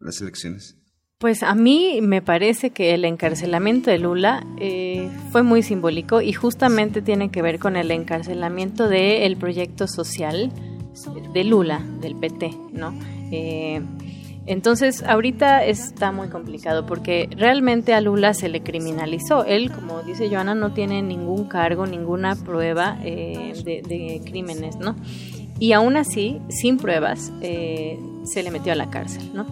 [0.00, 0.76] las elecciones?
[1.18, 6.32] Pues a mí me parece que el encarcelamiento de Lula eh, fue muy simbólico y
[6.32, 10.52] justamente tiene que ver con el encarcelamiento del proyecto social
[11.32, 12.98] de Lula, del PT, ¿no?
[13.32, 13.80] Eh,
[14.46, 19.44] entonces, ahorita está muy complicado porque realmente a Lula se le criminalizó.
[19.44, 24.96] Él, como dice Joana, no tiene ningún cargo, ninguna prueba eh, de, crímenes, ¿no?
[25.58, 29.46] Y aún así, sin pruebas, se le metió a la cárcel, ¿no?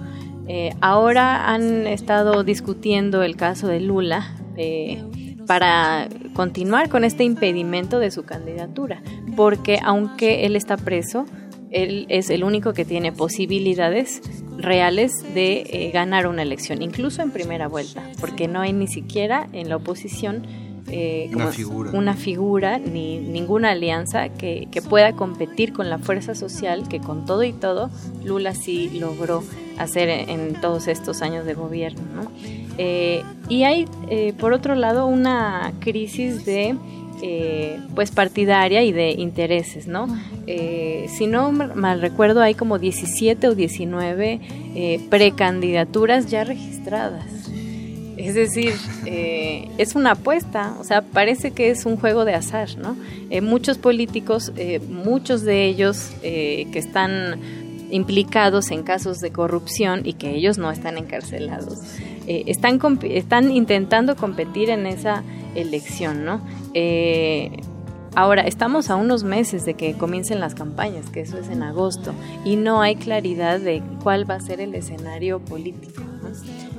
[0.49, 5.03] Eh, ahora han estado discutiendo el caso de Lula eh,
[5.47, 9.03] para continuar con este impedimento de su candidatura,
[9.37, 11.27] porque aunque él está preso,
[11.73, 14.23] él es el único que tiene posibilidades
[14.57, 19.49] reales de eh, ganar una elección, incluso en primera vuelta, porque no hay ni siquiera
[19.53, 20.47] en la oposición
[21.93, 22.79] una, figura.
[22.79, 27.53] ni ninguna alianza que, que, pueda competir con la fuerza social que con todo y
[27.53, 27.91] todo
[28.25, 29.43] Lula sí logró
[29.79, 32.03] hacer en, todos estos años de gobierno.
[32.15, 32.33] ¿no?
[32.79, 36.77] Eh, y hay, eh, por otro lado, una crisis de
[37.23, 40.09] eh, pues partidaria y de intereses, ¿no?
[40.47, 47.42] si no mal recuerdo, hay como 17 o 19 precandidaturas ya registradas.
[48.17, 48.75] Es decir,
[49.07, 52.97] es una apuesta, o sea, parece que es un juego de azar, ¿no?
[53.41, 54.53] muchos políticos,
[54.89, 57.41] muchos de ellos que están
[57.93, 61.79] implicados en casos de corrupción y que ellos no están encarcelados,
[62.27, 65.23] eh, están, están intentando competir en esa
[65.55, 66.41] elección, ¿no?
[66.73, 67.61] Eh,
[68.15, 72.15] ahora, estamos a unos meses de que comiencen las campañas, que eso es en agosto,
[72.45, 76.03] y no hay claridad de cuál va a ser el escenario político.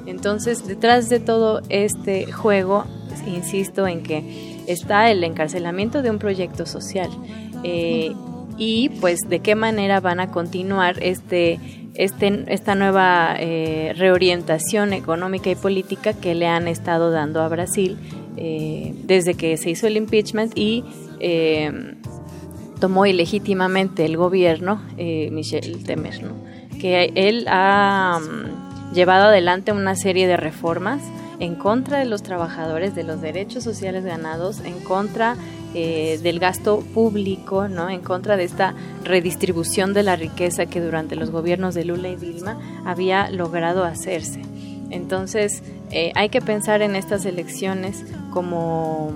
[0.05, 2.85] Entonces, detrás de todo este juego,
[3.27, 7.09] insisto en que está el encarcelamiento de un proyecto social.
[7.63, 8.13] Eh,
[8.57, 11.59] y pues de qué manera van a continuar este,
[11.95, 17.97] este, esta nueva eh, reorientación económica y política que le han estado dando a Brasil
[18.37, 20.83] eh, desde que se hizo el impeachment y
[21.19, 21.95] eh,
[22.79, 26.19] tomó ilegítimamente el gobierno Michel Temer,
[26.81, 31.01] que él ha mm, llevado adelante una serie de reformas
[31.39, 35.35] en contra de los trabajadores, de los derechos sociales ganados, en contra
[35.73, 37.89] eh, del gasto público, ¿no?
[37.89, 42.15] En contra de esta redistribución de la riqueza que durante los gobiernos de Lula y
[42.15, 44.41] Dilma había logrado hacerse.
[44.91, 49.11] Entonces, eh, hay que pensar en estas elecciones como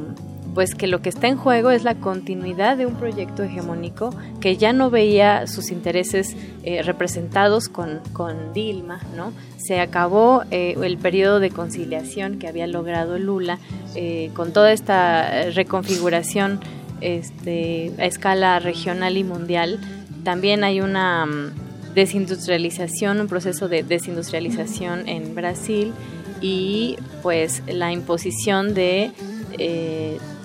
[0.57, 4.09] pues que lo que está en juego es la continuidad de un proyecto hegemónico
[4.41, 9.33] que ya no veía sus intereses eh, representados con, con, Dilma, ¿no?
[9.57, 13.59] Se acabó eh, el periodo de conciliación que había logrado Lula
[13.93, 16.59] eh, con toda esta reconfiguración
[17.01, 19.79] este, a escala regional y mundial.
[20.23, 25.93] También hay una mm, desindustrialización, un proceso de desindustrialización en Brasil
[26.41, 29.11] y pues la imposición de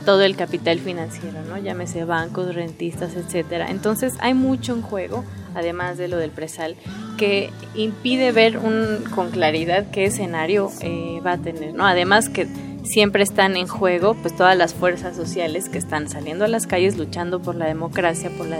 [0.04, 1.58] todo el capital financiero, ¿no?
[1.58, 3.70] Llámese bancos, rentistas, etcétera.
[3.70, 6.76] Entonces hay mucho en juego, además de lo del presal,
[7.16, 11.86] que impide ver un, con claridad qué escenario eh, va a tener, ¿no?
[11.86, 12.46] Además que
[12.84, 16.96] siempre están en juego pues todas las fuerzas sociales que están saliendo a las calles
[16.96, 18.58] luchando por la democracia, por la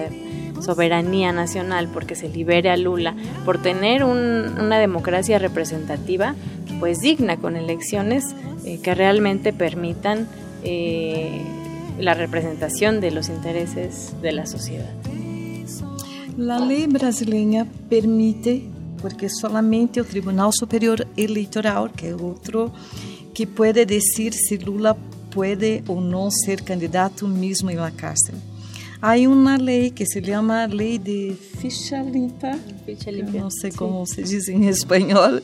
[0.61, 6.35] soberanía nacional, porque se libere a Lula, por tener una democracia representativa
[6.79, 10.29] pues digna con elecciones eh, que realmente permitan
[10.65, 11.43] eh,
[11.99, 14.93] la representación de los intereses de la sociedad.
[16.37, 18.63] La lei brasileña permite,
[19.01, 22.73] porque solamente o Tribunal Superior Eleitoral, que é outro,
[23.35, 24.97] que pode dizer se Lula
[25.31, 28.35] pode ou não ser candidato mesmo em la cárcel.
[29.01, 33.33] Há uma lei que se chama Lei de Ficha Limpa, Ficha limpa.
[33.33, 35.41] não sei como se diz em espanhol,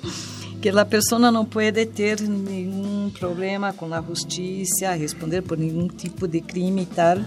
[0.61, 6.27] que a pessoa não pode ter nenhum problema com a justiça, responder por nenhum tipo
[6.27, 7.19] de crime e tal,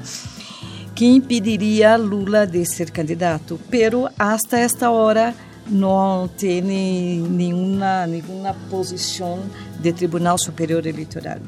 [0.93, 3.59] que impediria Lula de ser candidato.
[3.69, 5.33] Pero hasta esta hora
[5.67, 9.39] não tem nenhuma nenhuma posição
[9.79, 11.39] de Tribunal Superior Eleitoral.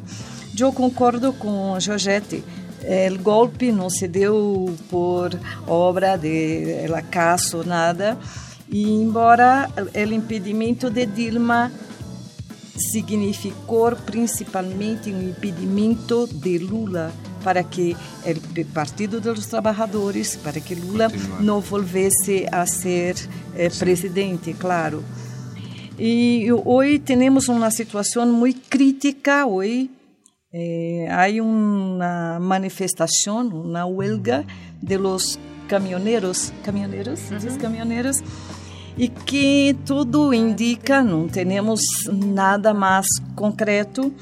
[0.58, 2.44] Eu concordo com Georgette.
[3.12, 5.32] o golpe não se deu por
[5.68, 8.18] obra de acaso, nada.
[8.70, 11.72] E embora o impedimento de Dilma
[12.78, 17.96] significou principalmente um impedimento de Lula para que
[18.26, 21.08] o Partido dos Trabalhadores, para que Lula
[21.40, 23.16] não volvesse a ser
[23.56, 25.04] eh, presidente, claro.
[26.00, 29.92] E hoje temos uma situação muito crítica hoje.
[30.52, 34.46] Eh, há uma manifestação, uma huelga
[34.82, 35.38] de los
[35.68, 37.58] caminhoneiros, caminhoneiros, uhum.
[37.58, 38.18] caminhoneiros,
[38.98, 44.14] e que tudo indica, não temos nada mais concreto,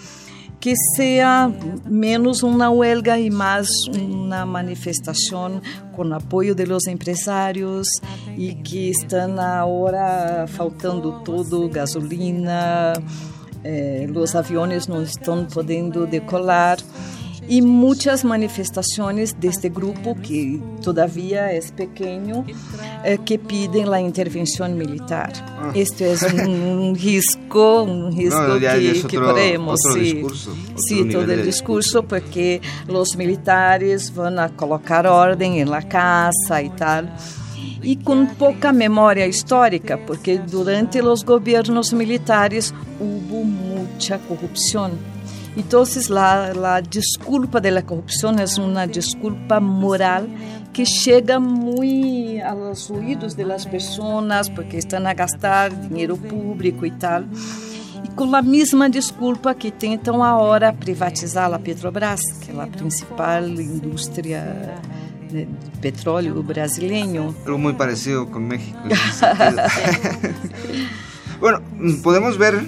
[0.62, 1.52] que seja
[1.86, 3.68] menos uma huelga e mais
[4.00, 5.60] uma manifestação
[5.94, 7.88] com apoio de los empresários
[8.38, 12.94] e que estão agora faltando todo gasolina,
[13.64, 16.78] eh, os aviões não estão podendo decolar
[17.52, 22.45] e muitas manifestações deste grupo que todavia é pequeno
[23.04, 25.34] eh, que pedem a intervenção militar.
[25.60, 25.70] Ah.
[25.76, 26.16] Este é
[26.47, 30.28] um, risco, um risco no, que, otro, que podemos, sim,
[30.78, 37.04] sí, todo o discurso, porque os militares vão a colocar ordem na casa e tal
[37.84, 44.91] e com pouca memória histórica, porque durante os governos militares houve muita corrupção
[45.56, 50.30] Entonces la, la disculpa de la corrupción es una disculpa moral
[50.72, 57.24] que chega muito aos ouvidos das pessoas porque estão a gastar dinheiro público e tal.
[58.04, 63.43] E com a mesma desculpa que tentam agora privatizar a Petrobras, que é a principal
[63.43, 64.76] indústria
[65.30, 65.47] de
[65.82, 67.36] petróleo brasileiro.
[67.45, 68.80] Algo muito parecido com México.
[71.42, 71.60] Bueno,
[72.04, 72.62] podemos ver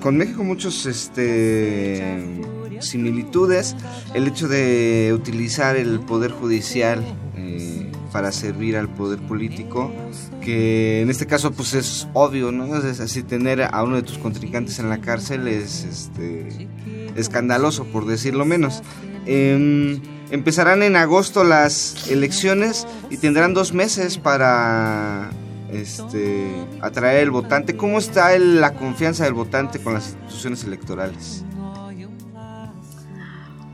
[0.00, 2.40] con México muchos este,
[2.80, 3.76] similitudes.
[4.14, 7.04] El hecho de utilizar el poder judicial
[7.36, 9.92] eh, para servir al poder político,
[10.40, 12.74] que en este caso pues es obvio, ¿no?
[12.78, 16.68] Es así tener a uno de tus contrincantes en la cárcel es este,
[17.16, 18.82] escandaloso, por decirlo menos.
[19.26, 25.30] Em, empezarán en agosto las elecciones y tendrán dos meses para
[25.72, 26.50] este,
[26.80, 27.76] atraer el votante.
[27.76, 31.44] ¿Cómo está la confianza del votante con las instituciones electorales?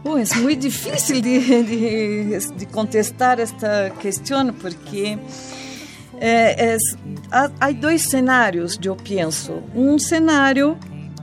[0.04, 1.62] Oh, es muy difícil de,
[2.56, 5.18] de, contestar esta cuestión porque
[6.20, 6.78] eh,
[7.58, 9.64] hay dos escenarios, yo pienso.
[9.74, 10.78] Un escenario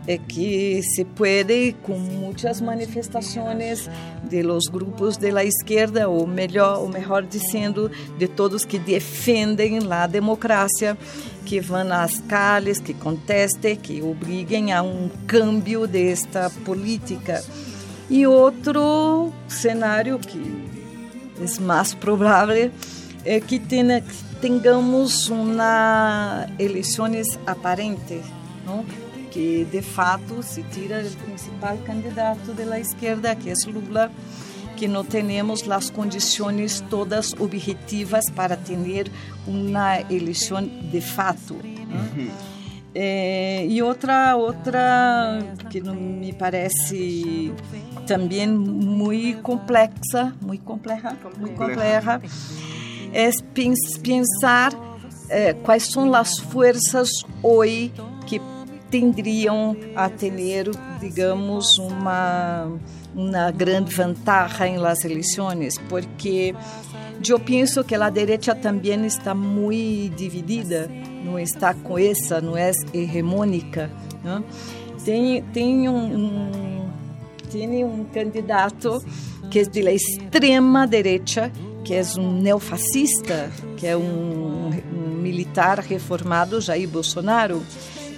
[0.05, 3.89] é que se pode com muitas manifestações
[4.30, 9.80] de los grupos de la izquierda ou melhor, ou melhor dizendo, de todos que defendem
[9.91, 10.97] a democracia,
[11.45, 17.43] que vão às calles, que contestem, que obriguem a um cambio desta política.
[18.09, 20.39] E outro cenário que
[21.39, 22.71] é mais provável
[23.26, 28.21] é que tenhamos uma eleições aparentes,
[28.65, 28.86] não?
[29.34, 34.12] Que de fato se tira o principal candidato da esquerda, que é Lula,
[34.78, 39.12] que não temos as condições todas objetivas para ter
[39.48, 41.56] uma eleição de fato.
[41.56, 42.30] Uhum.
[42.96, 45.40] É, e outra, outra
[45.72, 47.52] que me parece
[48.06, 52.22] também muito complexa, muito complexa, muito complexa,
[53.12, 53.30] é
[54.04, 54.74] pensar
[55.30, 57.10] é, quais são as forças
[57.42, 57.92] hoje
[58.28, 58.40] que
[58.94, 60.70] tenderiam a ter,
[61.00, 62.72] digamos, uma,
[63.16, 66.54] uma grande vantagem nas eleições, porque
[67.28, 70.91] eu penso que a direita também está muito dividida,
[71.26, 73.89] não está coesa, não é hegemônica.
[74.24, 74.44] Não?
[75.04, 76.88] Tem, tem, um,
[77.52, 79.04] tem um candidato
[79.50, 81.52] que é da extrema direita,
[81.84, 87.60] que é um neofascista, que é um, um militar reformado, Jair Bolsonaro,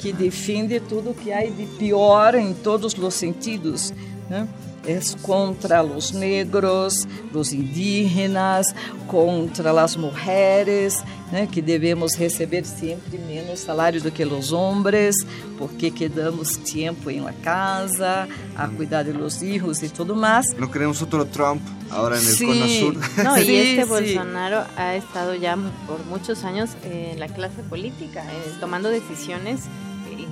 [0.05, 3.91] que defende tudo que há de pior em todos os sentidos.
[4.29, 4.47] Né?
[4.87, 8.67] É contra os negros, os indígenas,
[9.07, 15.15] contra as mulheres, né, que devemos receber sempre menos salário do que os homens,
[15.57, 20.53] porque quedamos tempo em la casa, a cuidar de los hijos e tudo mais.
[20.53, 22.45] Não queremos outro Trump agora no sí.
[22.45, 22.95] Cono Sur.
[23.23, 23.89] No, y este sí.
[23.89, 29.61] Bolsonaro ha estado ya por muchos años en la clase política, eh, tomando decisiones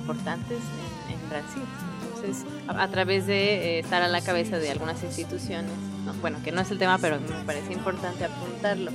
[0.04, 0.58] importantes
[1.08, 1.62] en, en Brasil.
[2.02, 5.72] Entonces, a, a, través de eh, estar a la cabeza de algunas instituciones,
[6.04, 6.12] ¿no?
[6.20, 8.90] bueno, que no es el tema, pero me parece importante apuntarlo.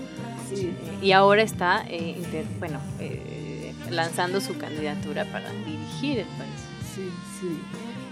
[0.49, 0.72] Sí.
[1.01, 6.60] Y ahora está, eh, inter, bueno, eh, lanzando su candidatura para dirigir el país.
[6.95, 7.60] Sí, sí.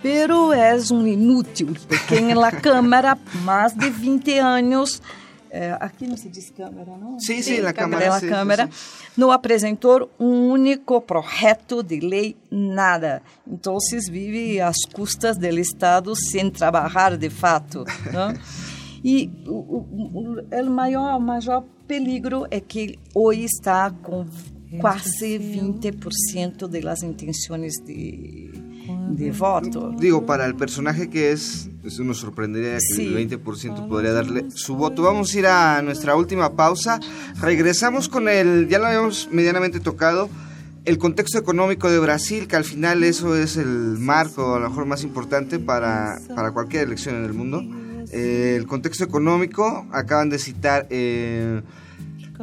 [0.02, 5.02] pero é um inútil, porque em la Câmara, mais de 20 anos,
[5.50, 7.20] é, aqui não se diz Câmara, não?
[7.20, 8.02] Sim, sim, na Câmara.
[8.02, 8.10] Câmara.
[8.10, 13.22] Na sim, Câmara, sim, não apresentou um único projeto de lei, nada.
[13.48, 13.78] Então,
[14.10, 17.84] vive às custas do Estado sem trabalhar de fato.
[18.12, 18.34] Não?
[19.04, 19.78] E o, o,
[20.14, 24.26] o, o maior, maior peligro é que hoje está com
[24.82, 28.52] quase 20% das intenções de,
[29.10, 29.92] de voto.
[30.00, 33.06] Digo, para el personaje que es, eso nos sorprendería que Sí.
[33.08, 35.02] el 20% podría darle su voto.
[35.04, 37.00] Vamos a ir a nuestra última pausa.
[37.42, 40.30] Regresamos con el, ya lo habíamos medianamente tocado,
[40.86, 43.68] el contexto económico de Brasil, que al final eso es el
[44.00, 47.62] marco a lo mejor más importante para, para cualquier elección en el mundo.
[48.14, 51.62] Eh, el contexto económico, acaban de citar eh,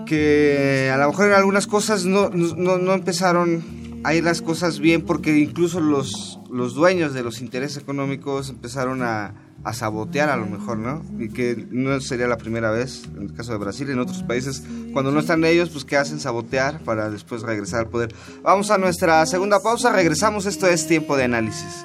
[0.07, 3.62] que a lo mejor en algunas cosas no, no, no empezaron
[4.05, 9.02] a ir las cosas bien porque incluso los, los dueños de los intereses económicos empezaron
[9.02, 9.34] a,
[9.64, 11.02] a sabotear a lo mejor, ¿no?
[11.18, 14.62] Y que no sería la primera vez, en el caso de Brasil, en otros países,
[14.92, 18.14] cuando no están ellos, pues que hacen sabotear para después regresar al poder.
[18.42, 21.84] Vamos a nuestra segunda pausa, regresamos, esto es tiempo de análisis.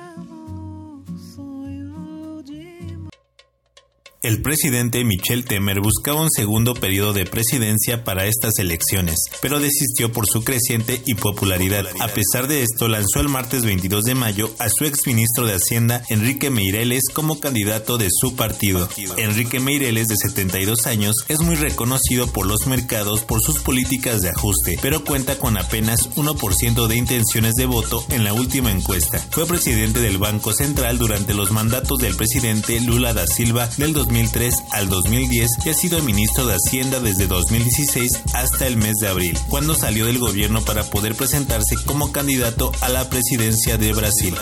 [4.21, 10.11] El presidente Michel Temer buscaba un segundo periodo de presidencia para estas elecciones, pero desistió
[10.11, 11.85] por su creciente impopularidad.
[12.01, 16.03] A pesar de esto, lanzó el martes 22 de mayo a su exministro de Hacienda,
[16.09, 18.89] Enrique Meireles, como candidato de su partido.
[19.15, 24.31] Enrique Meireles, de 72 años, es muy reconocido por los mercados por sus políticas de
[24.31, 29.25] ajuste, pero cuenta con apenas 1% de intenciones de voto en la última encuesta.
[29.31, 34.55] Fue presidente del Banco Central durante los mandatos del presidente Lula da Silva del 2003
[34.71, 39.37] al 2010 y ha sido ministro de Hacienda desde 2016 hasta el mes de abril,
[39.49, 44.33] cuando salió del gobierno para poder presentarse como candidato a la presidencia de Brasil.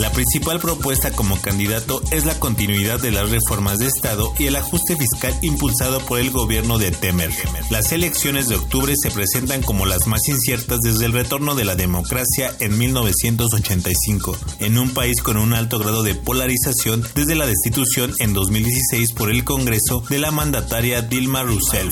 [0.00, 4.56] La principal propuesta como candidato es la continuidad de las reformas de Estado y el
[4.56, 7.30] ajuste fiscal impulsado por el gobierno de Temer.
[7.70, 11.76] Las elecciones de octubre se presentan como las más inciertas desde el retorno de la
[11.76, 18.12] democracia en 1985, en un país con un alto grado de polarización desde la destitución
[18.18, 21.88] en 2016 por el Congreso de la mandataria Dilma Rousseff.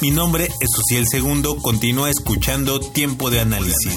[0.00, 3.94] Mi nombre es Ociel Segundo, continúa escuchando Tiempo de Análisis.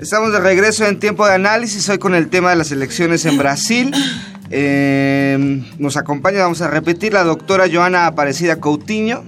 [0.00, 3.38] Estamos de regreso en tiempo de análisis, hoy con el tema de las elecciones en
[3.38, 3.92] Brasil.
[4.56, 9.24] Eh, nos acompaña, vamos a repetir, la doctora Joana Aparecida Coutinho.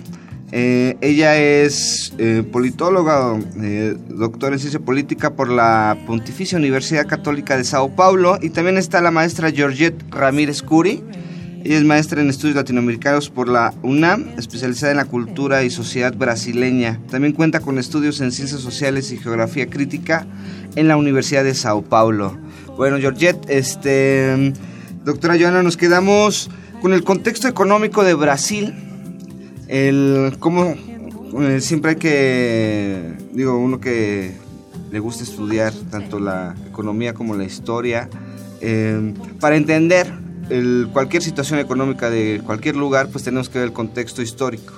[0.53, 7.57] Eh, ella es eh, politóloga, eh, doctora en ciencia política por la Pontificia Universidad Católica
[7.57, 8.39] de Sao Paulo.
[8.41, 11.03] Y también está la maestra Georgette Ramírez Curi.
[11.65, 16.15] Ella es maestra en estudios latinoamericanos por la UNAM, especializada en la cultura y sociedad
[16.15, 17.01] brasileña.
[17.11, 20.25] También cuenta con estudios en ciencias sociales y geografía crítica
[20.77, 22.39] en la Universidad de Sao Paulo.
[22.77, 24.53] Bueno, Georgette, este,
[25.07, 26.51] doctora Joana, nos quedamos
[26.83, 28.75] con el contexto económico de Brasil.
[29.69, 30.37] El
[31.41, 34.33] eh, siempre hay que, digo, uno que
[34.91, 38.11] le gusta estudiar tanto la economía como la historia,
[38.61, 40.13] eh, para entender
[40.51, 44.75] el, cualquier situación económica de cualquier lugar, pues tenemos que ver el contexto histórico,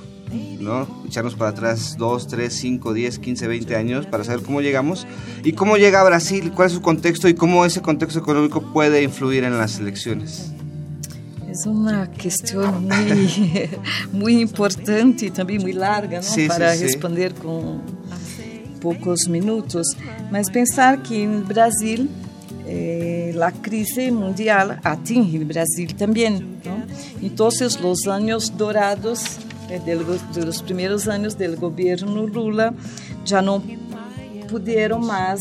[0.61, 0.87] ¿no?
[1.07, 5.07] Echarnos para atrás 2, 3, 5, 10, 15, 20 años para saber cómo llegamos
[5.45, 9.03] y cómo llega a Brasil, cuál es su contexto y cómo ese contexto económico puede
[9.03, 10.53] influir en las elecciones.
[11.51, 13.71] Es una cuestión muy,
[14.13, 16.23] muy importante y también muy larga ¿no?
[16.23, 16.85] Sí, sí, para sí.
[16.85, 17.81] responder con
[18.81, 19.87] pocos minutos.
[20.31, 22.09] Mas pensar que en Brasil
[22.71, 26.61] eh, la crisis mundial atinge el Brasil también.
[26.65, 26.85] ¿no?
[27.23, 29.39] Entonces los años dorados
[29.71, 32.73] eh, del go- de los primeros años del gobierno Lula
[33.25, 33.63] ya no
[34.51, 35.41] pudieron más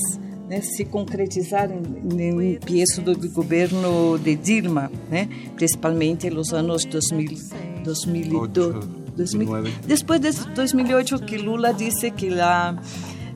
[0.50, 7.38] né, se concretizar no empiezo do governo de Dilma, né, principalmente nos anos 2000,
[7.84, 8.76] 2002.
[9.18, 9.72] 2009.
[9.88, 12.78] Después de 2008 que Lula disse que la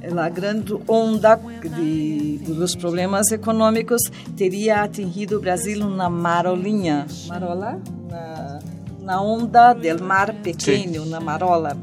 [0.10, 1.36] la grande onda
[1.78, 4.02] de, los problemas econômicos
[4.36, 7.78] teria atingido o Brasil na marolinha, marola,
[8.10, 8.60] na,
[9.02, 11.76] na onda del mar pequeno, na marola.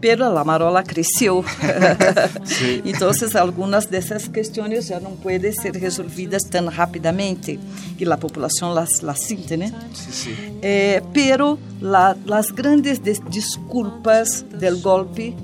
[0.00, 1.44] Pero a marola cresceu.
[2.44, 2.80] Sí.
[2.84, 7.58] Entonces, algunas de esas cuestiones ya no pueden ser resolvidas tan rápidamente
[7.98, 9.66] y la población las, las siente, ¿no?
[9.92, 10.30] Sí, sí.
[10.62, 15.34] Eh, pero la- las grandes des- disculpas del golpe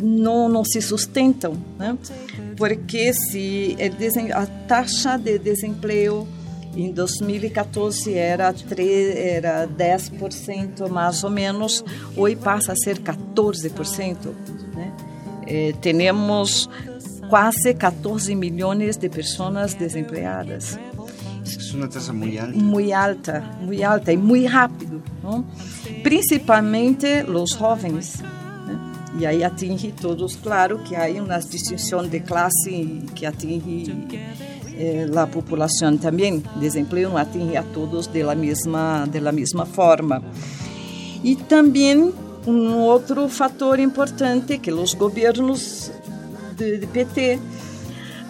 [0.00, 1.96] no, no se sustentan, né?
[2.56, 3.12] porque
[3.78, 6.26] el desen- a taxa de desempleo
[6.76, 11.84] Em 2014 era, 3, era 10% mais ou menos,
[12.16, 14.34] hoje passa a ser 14%.
[14.74, 14.92] Né?
[15.46, 16.68] Eh, temos
[17.28, 20.76] quase 14 milhões de pessoas desempregadas.
[20.76, 22.58] É uma taxa muito alta.
[22.58, 25.02] Muito alta, muito alta e muito rápido.
[25.22, 25.44] Não?
[26.02, 28.20] Principalmente os jovens.
[28.20, 28.78] Né?
[29.20, 33.92] E aí atinge todos, claro que há uma distinção de classe que atinge
[34.78, 36.42] eh, a população também.
[36.56, 40.22] Desemprego não atinge a todos da mesma, de la mesma forma.
[41.22, 42.12] E também
[42.46, 45.90] um outro fator importante que os governos
[46.56, 47.38] de, de PT,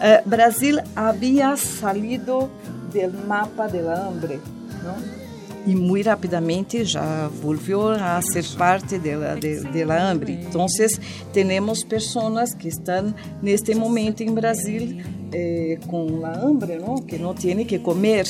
[0.01, 2.51] eh, Brasil havia salido
[2.93, 4.41] do mapa da hambre,
[4.83, 5.24] não?
[5.67, 10.33] E muito rapidamente já volviu a ser parte da de, de.
[10.33, 10.67] Então,
[11.33, 15.01] temos pessoas que estão neste momento em Brasil
[15.33, 16.97] eh, com a hambre, não?
[16.97, 18.27] que não têm que comer.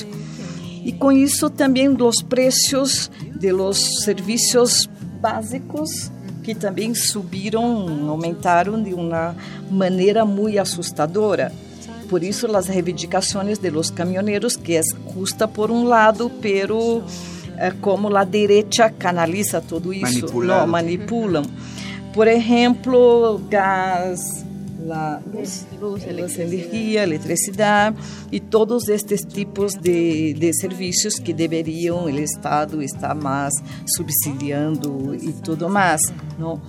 [0.85, 4.89] E com isso também os preços de los serviços
[5.21, 6.13] básicos
[6.43, 9.35] que também subiram, aumentaram de uma
[9.71, 11.51] maneira muito assustadora.
[12.15, 17.03] Por isso, as reivindicações de los caminhoneiros, que é justa por um lado, pero
[17.59, 21.43] eh, como a direita canaliza tudo isso, não manipulam.
[22.13, 24.47] Por exemplo, gás,
[24.87, 27.97] la luz, luz, luz energia, eletricidade
[28.31, 33.53] e todos estes tipos de, de serviços que deveriam o Estado estar mais
[33.97, 36.01] subsidiando e tudo mais,
[36.39, 36.63] não?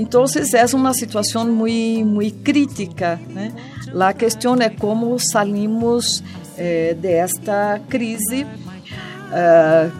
[0.00, 0.24] Então,
[0.54, 3.20] é uma situação muito, muito crítica.
[3.28, 3.52] Né?
[4.00, 6.22] A questão é como saímos
[6.56, 9.90] eh, desta crise uh,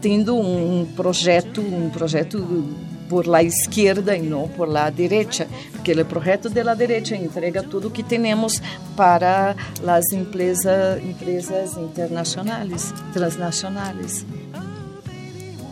[0.00, 2.64] tendo um projeto, um projeto
[3.08, 7.62] por la izquierda e não por la derecha, porque o projeto de la derecha entrega
[7.62, 8.60] tudo que temos
[8.96, 9.54] para
[9.86, 14.26] as empresas, empresas internacionais, transnacionais.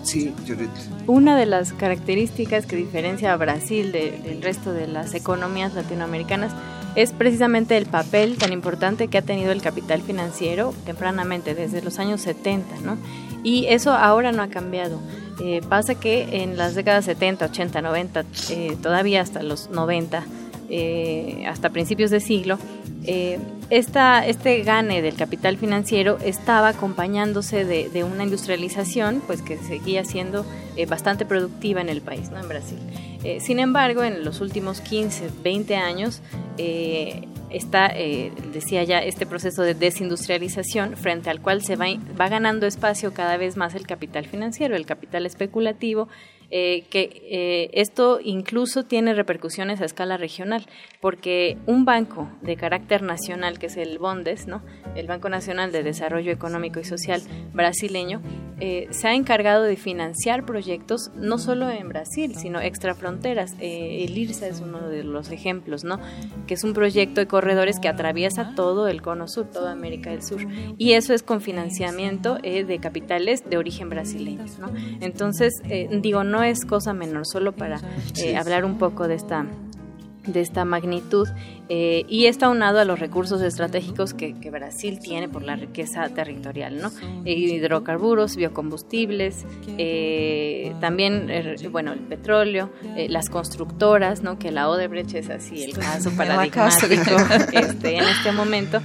[0.08, 0.32] Sí,
[1.06, 6.50] Una de las características que diferencia a Brasil de, del resto de las economías latinoamericanas
[6.94, 11.98] es precisamente el papel tan importante que ha tenido el capital financiero tempranamente, desde los
[11.98, 12.96] años 70, ¿no?
[13.42, 14.98] Y eso ahora no ha cambiado.
[15.42, 18.24] Eh, pasa que en las décadas 70, 80, 90,
[18.80, 20.24] todavía hasta los 90,
[20.70, 22.58] eh, hasta principios de siglo,
[23.04, 23.38] eh,
[23.70, 30.46] esta, este gane del capital financiero estaba acompañándose de, una industrialización pues que seguía siendo
[30.88, 32.38] bastante productiva en el país, ¿no?
[32.40, 32.78] en Brasil.
[33.40, 36.22] sin embargo, en los últimos 15, 20 años,
[37.50, 43.12] está, eh, decía ya, este proceso de desindustrialización frente al cual se va ganando espacio
[43.12, 46.08] cada vez más el capital financiero, el capital especulativo
[46.50, 50.64] eh, que eh, esto incluso tiene repercusiones a escala regional,
[51.02, 54.62] porque un banco de carácter nacional, que es el BONDES, ¿no?
[54.96, 57.20] el Banco Nacional de Desarrollo Económico y Social
[57.52, 58.22] brasileño,
[58.60, 63.54] eh, se ha encargado de financiar proyectos no solo en Brasil, sino extrafronteras.
[63.60, 66.00] el IRSA es uno de los ejemplos, ¿no?
[66.46, 70.22] que es un proyecto de corredores que atraviesa todo el cono sur, toda América del
[70.22, 70.40] Sur,
[70.78, 74.46] y eso es con financiamiento de capitales de origen brasileño.
[74.58, 74.72] ¿no?
[75.00, 75.52] Entonces,
[76.00, 77.80] digo, no no es cosa menor, solo para
[78.16, 79.46] eh, hablar un poco de esta
[80.26, 81.26] de esta magnitud
[81.70, 86.82] eh, y está aunado a los recursos estratégicos que, Brasil tiene por la riqueza territorial,
[86.82, 86.90] ¿no?
[87.24, 89.46] hidrocarburos, biocombustibles,
[89.78, 91.30] eh, también,
[91.70, 92.68] bueno, el petróleo,
[93.08, 94.38] las constructoras, ¿no?
[94.38, 97.16] Que la Odebrecht es así el caso paradigmático
[97.52, 98.82] este, en este momento.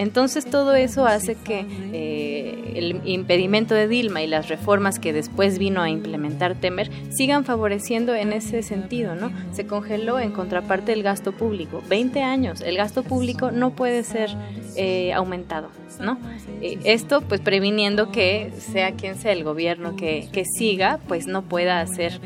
[0.00, 5.58] Entonces todo eso hace que eh, el impedimento de Dilma y las reformas que después
[5.58, 9.30] vino a implementar Temer sigan favoreciendo en ese sentido, ¿no?
[9.52, 11.82] Se congeló en contraparte el gasto público.
[11.90, 14.30] 20 años, el gasto público no puede ser
[14.74, 15.68] eh, aumentado,
[16.00, 16.18] ¿no?
[16.62, 21.42] Eh, esto pues previniendo que sea quien sea el gobierno que, que siga, pues no
[21.42, 22.22] pueda hacer,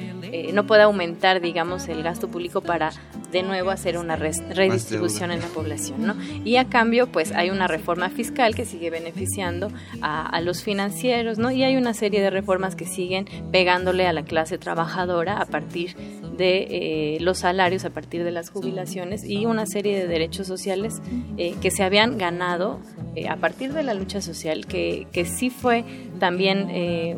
[0.52, 2.92] no pueda aumentar, digamos, el gasto público para
[3.34, 6.14] de nuevo hacer una redistribución en la población, ¿no?
[6.44, 11.50] Y a cambio, pues hay una reforma fiscal que sigue beneficiando a, los financieros, ¿no?
[11.50, 15.96] Y hay una serie de reformas que siguen pegándole a la clase trabajadora a partir
[16.36, 21.02] de eh, los salarios, a partir de las jubilaciones y una serie de derechos sociales
[21.36, 22.78] eh, que se habían ganado
[23.16, 25.84] eh, a partir de la lucha social, que, que sí fue
[26.18, 26.68] también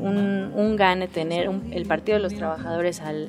[0.01, 3.29] un, un, gane tener el Partido de los Trabajadores al,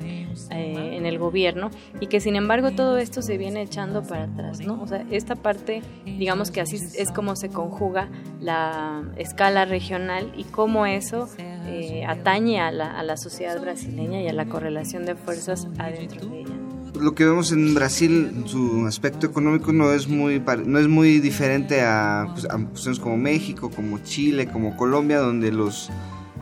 [0.50, 4.82] en el gobierno y que sin embargo todo esto se viene echando para atrás, ¿no?
[4.82, 8.08] O sea, esta parte, digamos que así es como se conjuga
[8.40, 14.28] la escala regional y cómo eso eh, atañe a la, a la sociedad brasileña y
[14.28, 16.57] a la correlación de fuerzas adentro de ella.
[17.00, 21.82] Lo que vemos en Brasil, su aspecto económico no es muy, no es muy diferente
[21.82, 22.34] a,
[22.72, 25.90] pues, como México, como Chile, como Colombia, donde los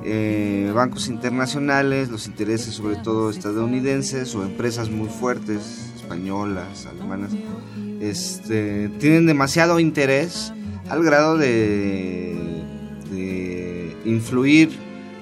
[0.05, 7.33] eh, bancos internacionales, los intereses sobre todo estadounidenses o empresas muy fuertes, españolas, alemanas,
[8.01, 10.53] este, tienen demasiado interés
[10.89, 12.37] al grado de,
[13.11, 14.71] de influir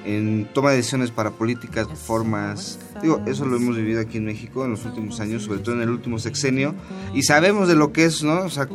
[0.04, 2.78] en toma de decisiones para políticas, reformas.
[3.04, 5.82] Digo, eso lo hemos vivido aquí en México en los últimos años, sobre todo en
[5.82, 6.74] el último sexenio,
[7.12, 8.40] y sabemos de lo que es, ¿no?
[8.40, 8.66] O sea,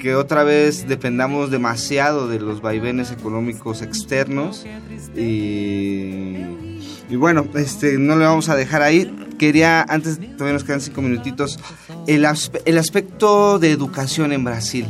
[0.00, 4.64] que otra vez dependamos demasiado de los vaivenes económicos externos
[5.14, 6.36] y,
[7.10, 9.14] y bueno, este, no le vamos a dejar ahí.
[9.38, 11.58] Quería, antes, todavía nos quedan cinco minutitos,
[12.06, 12.26] el,
[12.64, 14.86] el aspecto de educación en Brasil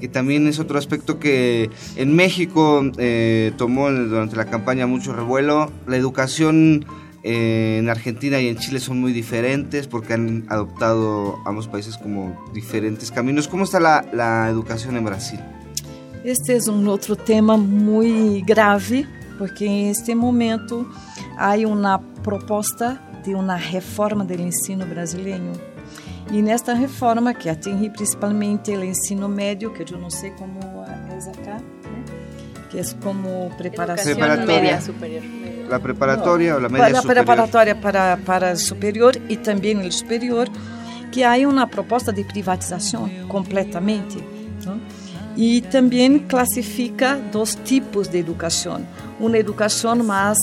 [0.00, 5.72] que también es otro aspecto que en México eh, tomó durante la campaña mucho revuelo.
[5.86, 11.66] La educación eh, en Argentina y en Chile son muy diferentes porque han adoptado ambos
[11.66, 13.48] países como diferentes caminos.
[13.48, 15.40] ¿Cómo está la, la educación en Brasil?
[16.22, 19.06] Este es un otro tema muy grave
[19.38, 20.86] porque en este momento
[21.38, 25.52] hay una propuesta de una reforma del ensino brasileño
[26.32, 31.03] e nesta reforma, que atinge principalmente o ensino médio, que eu não sei como é?
[32.74, 35.22] Que é como preparação média superior.
[35.70, 36.98] A preparatória ou a média superior?
[36.98, 40.48] A preparatória para, para superior e também o superior,
[41.12, 44.18] que há uma proposta de privatização completamente.
[44.66, 44.80] Não?
[45.36, 48.84] E também classifica dois tipos de educação.
[49.20, 50.38] Uma educação mais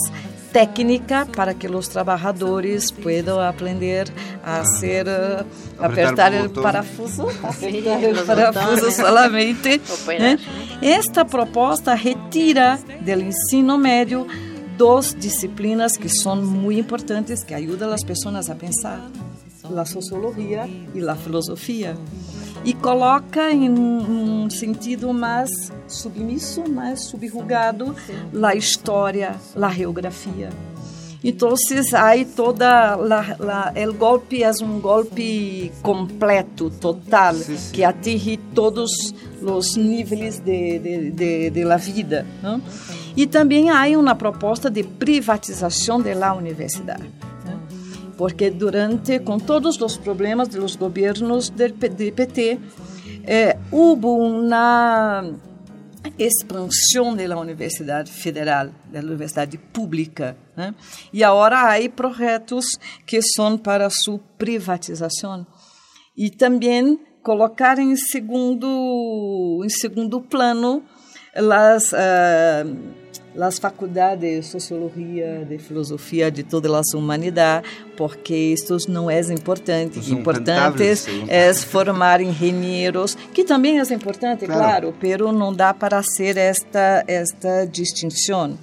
[0.52, 4.12] técnica para que os trabalhadores puedan aprender
[4.44, 5.44] a hacer, uh,
[5.78, 9.80] apertar o parafuso, apertar o parafuso solamente.
[10.06, 10.38] né?
[10.82, 14.26] Esta proposta retira do ensino médio
[14.76, 19.00] duas disciplinas que são muito importantes, que ajudam as pessoas a pensar,
[19.76, 21.96] a sociologia e a filosofia
[22.64, 25.50] e coloca em um sentido mais
[25.88, 27.94] submisso, mais subjugado,
[28.42, 30.50] a história, a geografia.
[31.24, 31.54] Então,
[31.94, 37.72] aí toda la, el golpe é um golpe completo, total, sí, sí.
[37.72, 42.26] que atinge todos os níveis de, de, de, de la vida.
[42.42, 42.60] Não?
[43.16, 47.08] E também há uma proposta de privatização da universidade
[48.22, 52.56] porque durante, com todos os problemas dos governos do PT,
[53.26, 55.28] eh, houve uma
[56.16, 60.36] expansão da Universidade Federal, da Universidade Pública.
[60.56, 60.72] Né?
[61.12, 62.66] E agora há projetos
[63.04, 65.44] que são para sua privatização.
[66.16, 70.84] E também colocar em segundo, em segundo plano
[71.34, 71.90] as.
[71.90, 73.01] Uh,
[73.40, 79.98] as faculdades de sociologia, de filosofia, de todas as humanidades, porque isto não é importante.
[79.98, 80.82] O importante
[81.28, 87.04] é formar engenheiros, que também é importante, claro, claro pero não dá para ser esta
[87.06, 88.58] esta distinção.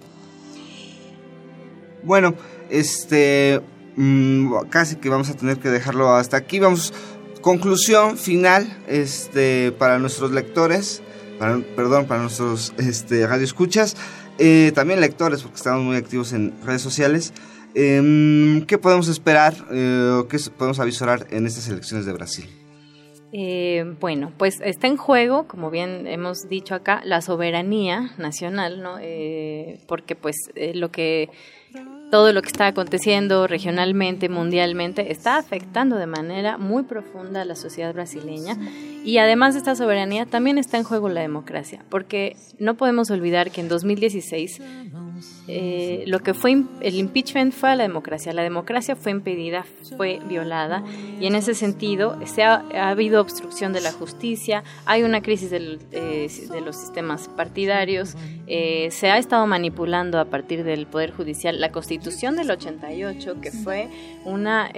[2.03, 2.35] Bueno,
[2.69, 3.61] este
[3.97, 6.59] mmm, casi que vamos a tener que dejarlo hasta aquí.
[6.59, 6.93] Vamos
[7.41, 11.01] conclusión final este para nuestros lectores,
[11.37, 13.95] para, perdón, para nuestros este radioescuchas.
[14.39, 17.33] Eh, también lectores, porque estamos muy activos en redes sociales.
[17.75, 22.49] Em, ¿Qué podemos esperar eh, o qué podemos avisorar en estas elecciones de Brasil?
[23.31, 28.95] Eh, bueno, pues está en juego, como bien hemos dicho acá, la soberanía nacional, ¿no?
[29.87, 30.35] porque pues
[30.73, 31.29] lo que
[32.11, 37.55] todo lo que está aconteciendo regionalmente, mundialmente, está afectando de manera muy profunda a la
[37.55, 38.57] sociedad brasileña.
[39.03, 43.51] Y además de esta soberanía, también está en juego la democracia, porque no podemos olvidar
[43.51, 44.61] que en 2016
[45.47, 48.33] eh, lo que fue el impeachment fue a la democracia.
[48.33, 49.65] La democracia fue impedida,
[49.97, 50.83] fue violada.
[51.19, 55.79] Y en ese sentido se ha, habido obstrucción de la justicia, hay una crisis del,
[55.91, 58.15] eh, de los sistemas partidarios,
[58.47, 63.51] eh, se ha estado manipulando a partir del Poder Judicial la Constitución del 88, que
[63.51, 63.89] fue
[64.25, 64.71] una,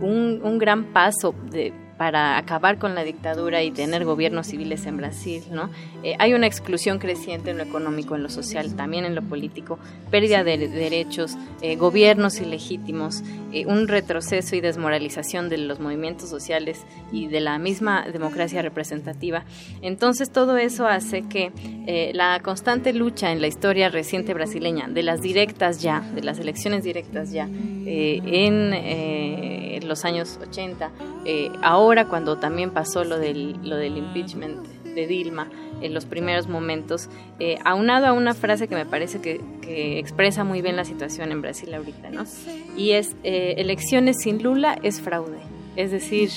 [0.00, 4.96] un, un gran paso de para acabar con la dictadura y tener gobiernos civiles en
[4.96, 5.68] Brasil, ¿no?
[6.04, 9.80] Eh, hay una exclusión creciente en lo económico, en lo social, también en lo político,
[10.08, 16.86] pérdida de derechos, eh, gobiernos ilegítimos, eh, un retroceso y desmoralización de los movimientos sociales
[17.10, 19.44] y de la misma democracia representativa.
[19.82, 21.50] Entonces todo eso hace que
[22.14, 26.84] la constante lucha en la historia reciente brasileña, de las directas ya, de las elecciones
[26.84, 27.48] directas ya,
[27.86, 28.68] en
[29.88, 30.90] los años 80,
[31.62, 34.66] ahora ahora cuando también pasó lo del, lo del impeachment
[35.06, 35.48] Dilma
[35.80, 37.08] en los primeros momentos,
[37.38, 39.40] eh, aunado a una frase que me parece que,
[39.98, 42.24] expresa muy bien la situación en Brasil ahorita, ¿no?
[42.76, 45.38] Y es, eh, elecciones sin Lula es fraude.
[45.76, 46.30] Es decir,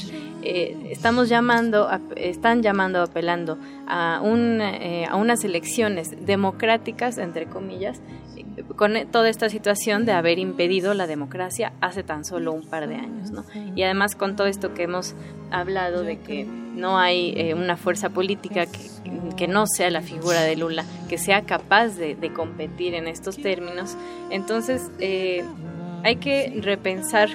[0.43, 8.01] eh, estamos llamando, están llamando, apelando a, un, a unas elecciones democráticas, entre comillas,
[8.75, 12.95] con toda esta situación de haber impedido la democracia hace tan solo un par de
[12.95, 13.45] años, ¿no?
[13.75, 15.15] Y además con todo esto que hemos
[15.51, 18.79] hablado de que no hay eh, una fuerza política que,
[19.35, 23.97] que, no sea la figura de Lula, que sea capaz de, competir en estos términos,
[24.29, 25.43] entonces eh,
[26.03, 27.29] hay que repensar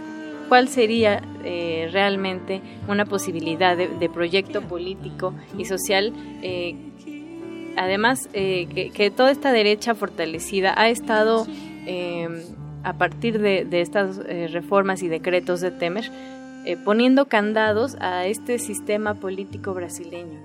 [0.48, 6.12] cuál sería eh, realmente una posibilidad de, proyecto político y social
[7.76, 11.46] además eh, que, toda esta derecha fortalecida ha estado
[11.86, 12.40] em,
[12.82, 16.10] a partir de, estas eh, reformas y decretos de Temer
[16.64, 20.40] eh, poniendo candados a este sistema político brasileño.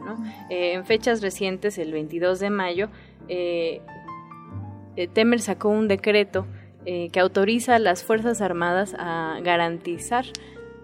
[0.49, 2.89] en fechas recientes, el 22 de mayo,
[5.13, 6.45] Temer sacó un decreto
[6.85, 10.25] que autoriza a las Fuerzas Armadas a garantizar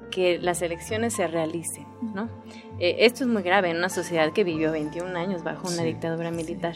[0.10, 1.86] que las elecciones se realicen.
[2.80, 6.32] Eh, esto es muy grave en una sociedad que vivió 21 años bajo una dictadura
[6.32, 6.76] militar.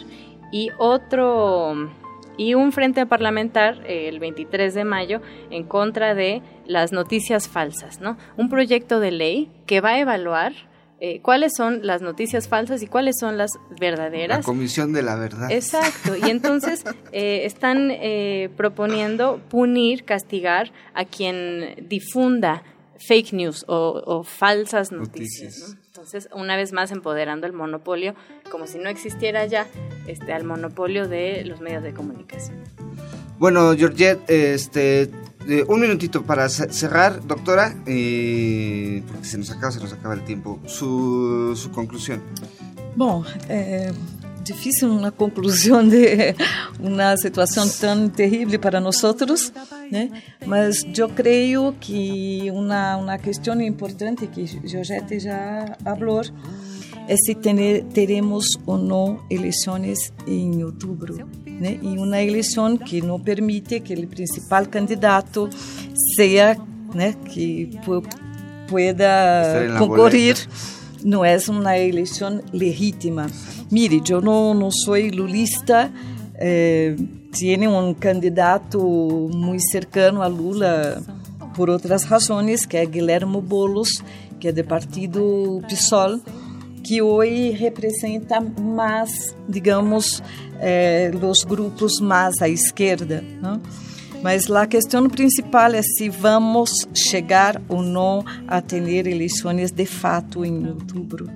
[0.52, 1.90] Y otro
[2.38, 5.22] y un frente parlamentar eh, el 23 de mayo
[5.52, 8.18] en contra de las noticias falsas, ¿no?
[8.38, 10.54] Un proyecto de ley que va a evaluar
[11.00, 14.40] eh, cuáles son las noticias falsas y cuáles son las verdaderas.
[14.40, 15.52] La comisión de la verdad.
[15.52, 16.16] Exacto.
[16.16, 17.92] Y entonces están
[18.56, 22.64] proponiendo punir, castigar a quien difunda
[23.02, 25.76] fake news o, falsas noticias.
[25.88, 28.16] Entonces, una vez más empoderando el monopolio,
[28.50, 29.68] como si no existiera ya,
[30.08, 32.58] este, al monopolio de los medios de comunicación.
[33.38, 35.10] Bueno, Georgette, este,
[35.68, 40.60] un minutito para cerrar, doctora, porque se nos acaba, se nos acaba el tiempo.
[40.66, 42.22] Su, su conclusión.
[42.96, 43.92] Bom, eh,
[44.52, 46.36] difícil uma conclusão de
[46.80, 49.02] uma situação tão terrível para nós,
[49.92, 50.10] né?
[50.46, 56.22] Mas eu creio que uma uma questão importante que Georgette já falou
[57.08, 61.80] é se ter, teremos ou não eleições em outubro, né?
[61.82, 65.50] E uma eleição que não permite que o principal candidato
[66.16, 66.58] seja,
[66.94, 67.70] né, que
[68.68, 70.36] pueda concorrer.
[71.04, 73.28] Não é uma eleição legítima.
[73.72, 75.92] Mire, yo no, no soy lulista,
[76.36, 76.96] eh,
[77.32, 81.02] tiene un candidato muy cercano a Lula
[81.56, 84.04] por outras razões, que é Guilherme Boulos,
[84.40, 86.20] que é do partido PSOL,
[86.84, 90.22] que hoje representa mais, digamos,
[90.60, 93.24] eh, os grupos mais à esquerda.
[93.42, 93.62] Não?
[94.24, 100.46] Mas a questão principal é se vamos chegar ou não a ter eleições de fato
[100.46, 101.30] em outubro.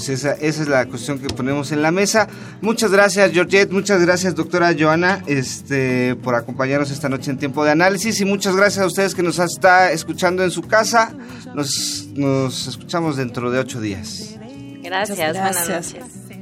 [0.00, 2.26] Pues esa, esa, es la cuestión que ponemos en la mesa.
[2.62, 3.70] Muchas gracias, Georgette.
[3.70, 8.18] Muchas gracias, doctora Joana, este, por acompañarnos esta noche en tiempo de análisis.
[8.18, 11.12] Y muchas gracias a ustedes que nos está escuchando en su casa.
[11.54, 14.36] Nos, nos escuchamos dentro de ocho días.
[14.82, 15.94] Gracias, gracias.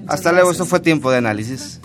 [0.06, 1.80] Hasta luego, esto fue tiempo de análisis.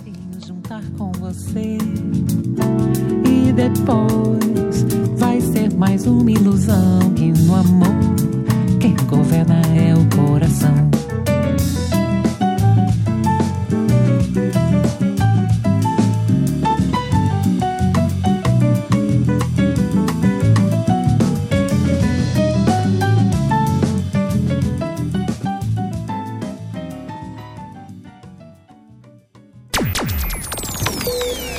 [3.55, 4.83] Depois
[5.17, 7.87] vai ser mais uma ilusão que no amor
[8.79, 10.92] quem governa é o coração.